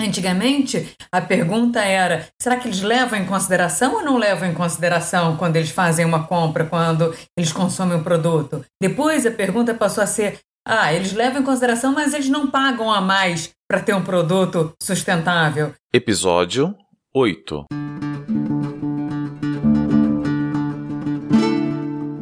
Antigamente, 0.00 0.94
a 1.12 1.20
pergunta 1.20 1.84
era: 1.84 2.26
será 2.40 2.56
que 2.56 2.66
eles 2.66 2.80
levam 2.80 3.18
em 3.18 3.26
consideração 3.26 3.96
ou 3.96 4.02
não 4.02 4.16
levam 4.16 4.48
em 4.48 4.54
consideração 4.54 5.36
quando 5.36 5.56
eles 5.56 5.70
fazem 5.70 6.06
uma 6.06 6.26
compra, 6.26 6.64
quando 6.64 7.14
eles 7.36 7.52
consomem 7.52 7.98
um 7.98 8.02
produto? 8.02 8.64
Depois, 8.80 9.26
a 9.26 9.30
pergunta 9.30 9.74
passou 9.74 10.02
a 10.02 10.06
ser: 10.06 10.38
ah, 10.66 10.92
eles 10.94 11.12
levam 11.12 11.42
em 11.42 11.44
consideração, 11.44 11.92
mas 11.92 12.14
eles 12.14 12.30
não 12.30 12.50
pagam 12.50 12.90
a 12.90 13.02
mais 13.02 13.50
para 13.68 13.80
ter 13.80 13.94
um 13.94 14.02
produto 14.02 14.72
sustentável. 14.82 15.74
Episódio 15.92 16.74
8 17.14 17.66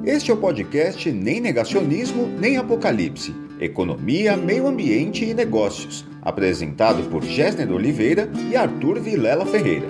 Este 0.04 0.32
é 0.32 0.34
o 0.34 0.36
podcast 0.38 1.12
Nem 1.12 1.40
Negacionismo, 1.40 2.26
Nem 2.26 2.56
Apocalipse. 2.56 3.47
Economia, 3.60 4.36
Meio 4.36 4.66
Ambiente 4.66 5.24
e 5.24 5.34
Negócios. 5.34 6.04
Apresentado 6.22 7.02
por 7.10 7.22
Gessner 7.22 7.70
Oliveira 7.72 8.30
e 8.50 8.56
Arthur 8.56 9.00
Vilela 9.00 9.46
Ferreira. 9.46 9.86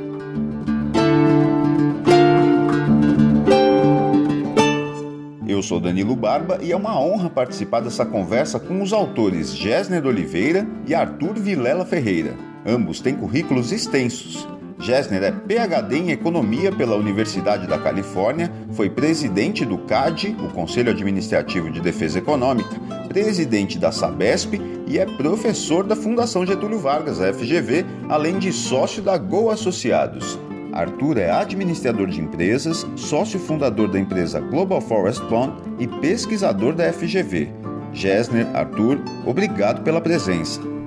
Eu 5.47 5.63
sou 5.63 5.81
Danilo 5.81 6.15
Barba 6.15 6.59
e 6.63 6.73
é 6.73 6.77
uma 6.77 7.01
honra 7.01 7.29
participar 7.29 7.81
dessa 7.81 8.05
conversa 8.05 8.61
com 8.61 8.81
os 8.83 8.93
autores 8.93 9.55
Gessner 9.55 10.07
Oliveira 10.07 10.67
e 10.87 10.95
Arthur 10.95 11.35
Vilela 11.35 11.85
Ferreira. 11.85 12.35
Ambos 12.67 13.01
têm 13.01 13.17
currículos 13.17 13.73
extensos 13.73 14.47
Gessner 14.81 15.25
é 15.25 15.33
PhD 15.33 15.97
em 15.97 16.11
Economia 16.13 16.71
pela 16.71 16.95
Universidade 16.95 17.67
da 17.67 17.79
Califórnia, 17.79 18.51
foi 18.73 18.89
presidente 18.89 19.65
do 19.65 19.79
CAD, 19.79 20.37
o 20.41 20.49
Conselho 20.53 20.91
Administrativo 20.91 21.71
de 21.71 21.81
Defesa 21.81 22.19
Econômica, 22.19 22.79
presidente 23.09 23.79
da 23.79 23.91
Sabesp 23.91 24.55
e 24.87 24.99
é 24.99 25.05
professor 25.05 25.83
da 25.83 25.97
Fundação 25.97 26.47
Getúlio 26.47 26.79
Vargas, 26.79 27.21
a 27.21 27.33
FGV, 27.33 27.85
além 28.09 28.39
de 28.39 28.53
sócio 28.53 29.03
da 29.03 29.19
Go 29.19 29.51
Associados. 29.51 30.39
Arthur 30.73 31.19
é 31.19 31.31
administrador 31.31 32.07
de 32.07 32.21
empresas, 32.21 32.87
sócio 32.95 33.41
fundador 33.41 33.89
da 33.89 33.99
empresa 33.99 34.39
Global 34.39 34.81
Forest 34.81 35.25
Bond 35.25 35.55
e 35.79 35.89
pesquisador 35.89 36.73
da 36.73 36.93
FGV. 36.93 37.51
Gessner, 37.93 38.47
Arthur, 38.55 39.01
obrigado 39.27 39.83
pela 39.83 40.01
presença. 40.01 40.78